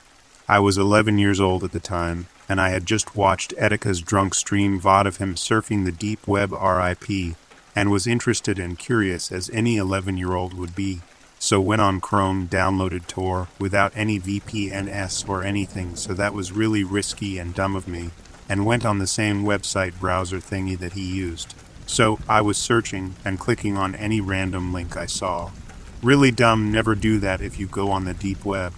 I 0.49 0.61
was 0.61 0.79
11 0.79 1.19
years 1.19 1.41
old 1.41 1.65
at 1.65 1.73
the 1.73 1.81
time, 1.81 2.29
and 2.49 2.61
I 2.61 2.69
had 2.69 2.87
just 2.87 3.17
watched 3.17 3.53
Etika's 3.59 4.01
drunk 4.01 4.37
stream 4.37 4.81
VOD 4.81 5.07
of 5.07 5.17
him 5.17 5.35
surfing 5.35 5.85
the 5.85 5.91
deep 5.91 6.29
web 6.29 6.53
RIP, 6.53 7.35
and 7.75 7.91
was 7.91 8.07
interested 8.07 8.61
and 8.61 8.79
curious 8.79 9.33
as 9.33 9.51
any 9.51 9.79
11 9.79 10.17
year 10.17 10.35
old 10.37 10.55
would 10.55 10.77
be. 10.77 11.01
So 11.41 11.61
went 11.61 11.83
on 11.83 12.01
Chrome, 12.01 12.47
downloaded 12.47 13.09
Tor 13.09 13.49
without 13.59 13.91
any 13.97 14.21
VPNs 14.21 15.29
or 15.29 15.43
anything, 15.43 15.97
so 15.97 16.15
that 16.15 16.33
was 16.33 16.53
really 16.53 16.85
risky 16.85 17.37
and 17.41 17.53
dumb 17.53 17.75
of 17.75 17.89
me 17.89 18.11
and 18.49 18.65
went 18.65 18.87
on 18.87 19.01
the 19.01 19.09
same 19.09 19.43
website 19.43 19.99
browser 19.99 20.39
thingy 20.39 20.79
that 20.79 20.93
he 20.93 21.05
used. 21.05 21.57
So 21.85 22.21
I 22.29 22.43
was 22.43 22.59
searching 22.59 23.17
and 23.25 23.41
clicking 23.41 23.77
on 23.77 23.97
any 23.97 24.21
random 24.21 24.73
link 24.73 24.97
I 24.97 25.07
saw. 25.07 25.51
Really 26.03 26.31
dumb, 26.31 26.71
never 26.71 26.95
do 26.95 27.19
that 27.19 27.41
if 27.41 27.59
you 27.59 27.67
go 27.67 27.91
on 27.91 28.05
the 28.05 28.15
deep 28.15 28.45
web. 28.45 28.73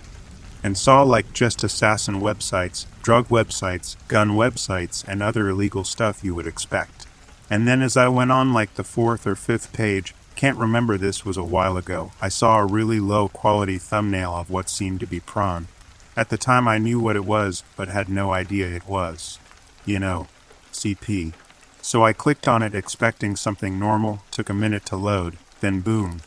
And 0.62 0.76
saw 0.76 1.02
like 1.02 1.32
just 1.32 1.62
assassin 1.62 2.20
websites, 2.20 2.86
drug 3.02 3.28
websites, 3.28 3.96
gun 4.08 4.30
websites, 4.30 5.06
and 5.06 5.22
other 5.22 5.48
illegal 5.48 5.84
stuff 5.84 6.24
you 6.24 6.34
would 6.34 6.46
expect. 6.46 7.06
And 7.50 7.68
then 7.68 7.82
as 7.82 7.96
I 7.96 8.08
went 8.08 8.32
on 8.32 8.52
like 8.52 8.74
the 8.74 8.84
fourth 8.84 9.26
or 9.26 9.34
fifth 9.34 9.72
page, 9.72 10.14
can't 10.34 10.56
remember 10.56 10.96
this 10.96 11.24
was 11.24 11.36
a 11.36 11.44
while 11.44 11.76
ago. 11.76 12.12
I 12.22 12.30
saw 12.30 12.58
a 12.58 12.66
really 12.66 13.00
low 13.00 13.28
quality 13.28 13.76
thumbnail 13.76 14.32
of 14.32 14.48
what 14.48 14.70
seemed 14.70 15.00
to 15.00 15.06
be 15.06 15.20
prawn. 15.20 15.68
At 16.16 16.30
the 16.30 16.38
time 16.38 16.66
I 16.66 16.78
knew 16.78 16.98
what 16.98 17.16
it 17.16 17.26
was, 17.26 17.62
but 17.76 17.88
had 17.88 18.08
no 18.08 18.32
idea 18.32 18.68
it 18.68 18.88
was. 18.88 19.38
You 19.84 19.98
know, 19.98 20.28
CP. 20.72 21.34
So 21.82 22.02
I 22.02 22.14
clicked 22.14 22.48
on 22.48 22.62
it 22.62 22.74
expecting 22.74 23.36
something 23.36 23.78
normal, 23.78 24.22
took 24.30 24.48
a 24.48 24.54
minute 24.54 24.86
to 24.86 24.96
load, 24.96 25.36
then 25.60 25.80
boom. 25.80 26.20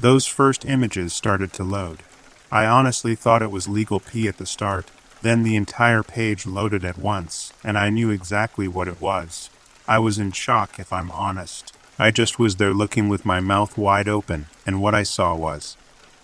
Those 0.00 0.26
first 0.26 0.64
images 0.64 1.12
started 1.12 1.52
to 1.54 1.64
load. 1.64 2.04
I 2.52 2.66
honestly 2.66 3.16
thought 3.16 3.42
it 3.42 3.50
was 3.50 3.66
legal 3.66 3.98
P 3.98 4.28
at 4.28 4.38
the 4.38 4.46
start, 4.46 4.90
then 5.22 5.42
the 5.42 5.56
entire 5.56 6.04
page 6.04 6.46
loaded 6.46 6.84
at 6.84 6.98
once, 6.98 7.52
and 7.64 7.76
I 7.76 7.90
knew 7.90 8.10
exactly 8.10 8.68
what 8.68 8.86
it 8.86 9.00
was. 9.00 9.50
I 9.88 9.98
was 9.98 10.18
in 10.18 10.30
shock, 10.30 10.78
if 10.78 10.92
I'm 10.92 11.10
honest. 11.10 11.72
I 11.98 12.12
just 12.12 12.38
was 12.38 12.56
there 12.56 12.72
looking 12.72 13.08
with 13.08 13.26
my 13.26 13.40
mouth 13.40 13.76
wide 13.76 14.08
open, 14.08 14.46
and 14.64 14.80
what 14.80 14.94
I 14.94 15.02
saw 15.02 15.34
was 15.34 15.76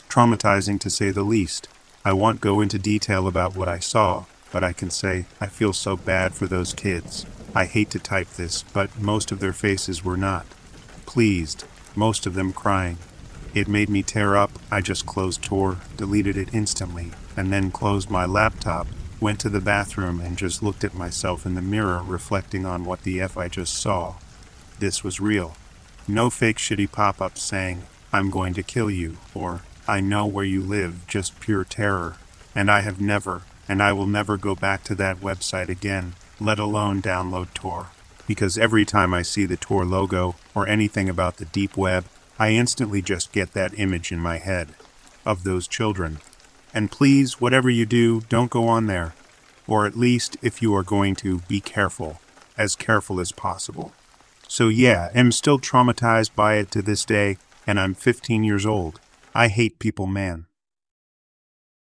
traumatizing 0.09 0.79
to 0.79 0.91
say 0.91 1.11
the 1.11 1.25
least. 1.25 1.67
I 2.05 2.13
won't 2.13 2.41
go 2.41 2.61
into 2.61 2.79
detail 2.79 3.27
about 3.27 3.57
what 3.57 3.69
I 3.69 3.81
saw, 3.81 4.27
but 4.53 4.63
I 4.63 4.73
can 4.73 4.91
say 4.91 5.25
I 5.41 5.47
feel 5.47 5.73
so 5.73 5.97
bad 5.97 6.35
for 6.35 6.47
those 6.47 6.73
kids. 6.73 7.27
I 7.57 7.65
hate 7.65 7.91
to 7.91 7.99
type 7.99 8.29
this, 8.31 8.63
but 8.63 9.01
most 9.01 9.33
of 9.33 9.41
their 9.41 9.53
faces 9.53 10.05
were 10.05 10.17
not 10.17 10.47
pleased, 11.07 11.65
most 11.97 12.27
of 12.27 12.35
them 12.35 12.53
crying. 12.53 12.99
It 13.55 13.69
made 13.69 13.89
me 13.89 14.03
tear 14.03 14.37
up. 14.37 14.51
I 14.71 14.81
just 14.81 15.07
closed 15.07 15.43
Tor, 15.43 15.79
deleted 15.97 16.37
it 16.37 16.53
instantly, 16.53 17.13
and 17.37 17.53
then 17.53 17.71
closed 17.71 18.11
my 18.11 18.27
laptop, 18.27 18.89
went 19.21 19.39
to 19.41 19.49
the 19.49 19.61
bathroom, 19.61 20.21
and 20.21 20.37
just 20.37 20.63
looked 20.63 20.83
at 20.83 20.95
myself 20.95 21.47
in 21.47 21.55
the 21.55 21.63
mirror, 21.63 22.03
reflecting 22.05 22.67
on 22.67 22.85
what 22.85 23.03
the 23.03 23.21
F 23.21 23.37
I 23.39 23.47
just 23.49 23.75
saw. 23.75 24.17
This 24.81 25.05
was 25.05 25.21
real. 25.21 25.57
No 26.09 26.31
fake 26.31 26.59
shitty 26.59 26.91
pop 26.91 27.23
ups 27.23 27.43
saying, 27.43 27.85
I'm 28.13 28.29
going 28.29 28.55
to 28.55 28.63
kill 28.63 28.91
you, 28.91 29.19
or 29.35 29.63
I 29.87 30.01
know 30.01 30.27
where 30.27 30.45
you 30.45 30.61
live, 30.61 31.07
just 31.07 31.39
pure 31.39 31.65
terror. 31.65 32.17
And 32.57 32.71
I 32.71 32.81
have 32.81 33.01
never, 33.01 33.43
and 33.69 33.83
I 33.83 33.93
will 33.93 34.07
never 34.07 34.37
go 34.37 34.55
back 34.55 34.83
to 34.85 34.95
that 34.97 35.21
website 35.21 35.69
again, 35.69 36.15
let 36.41 36.59
alone 36.59 37.01
download 37.01 37.55
Tor. 37.55 37.87
Because 38.27 38.59
every 38.59 38.85
time 38.85 39.15
I 39.15 39.23
see 39.23 39.45
the 39.47 39.57
Tor 39.57 39.85
logo 39.85 40.35
or 40.55 40.67
anything 40.67 41.09
about 41.09 41.37
the 41.37 41.45
deep 41.45 41.77
web, 41.77 42.05
I 42.39 42.51
instantly 42.51 43.01
just 43.03 43.33
get 43.33 43.53
that 43.53 43.79
image 43.79 44.11
in 44.11 44.19
my 44.19 44.39
head 44.39 44.75
of 45.25 45.45
those 45.45 45.69
children. 45.69 46.19
And 46.73 46.91
please, 46.91 47.41
whatever 47.41 47.71
you 47.71 47.87
do, 47.87 48.23
don't 48.23 48.51
go 48.51 48.67
on 48.67 48.87
there. 48.87 49.15
Or 49.67 49.87
at 49.87 49.97
least, 49.97 50.37
if 50.43 50.61
you 50.61 50.75
are 50.75 50.83
going 50.83 51.15
to, 51.17 51.39
be 51.41 51.61
careful, 51.61 52.21
as 52.59 52.77
careful 52.77 53.21
as 53.21 53.33
possible. 53.33 53.93
So, 54.49 54.69
yeah, 54.69 55.11
I'm 55.15 55.33
still 55.33 55.59
traumatized 55.59 56.35
by 56.35 56.55
it 56.57 56.71
to 56.73 56.83
this 56.83 57.05
day, 57.05 57.39
and 57.67 57.81
I'm 57.81 57.95
15 57.95 58.45
years 58.45 58.67
old. 58.67 59.01
I 59.35 59.49
hate 59.49 59.79
people, 59.79 60.07
man. 60.07 60.47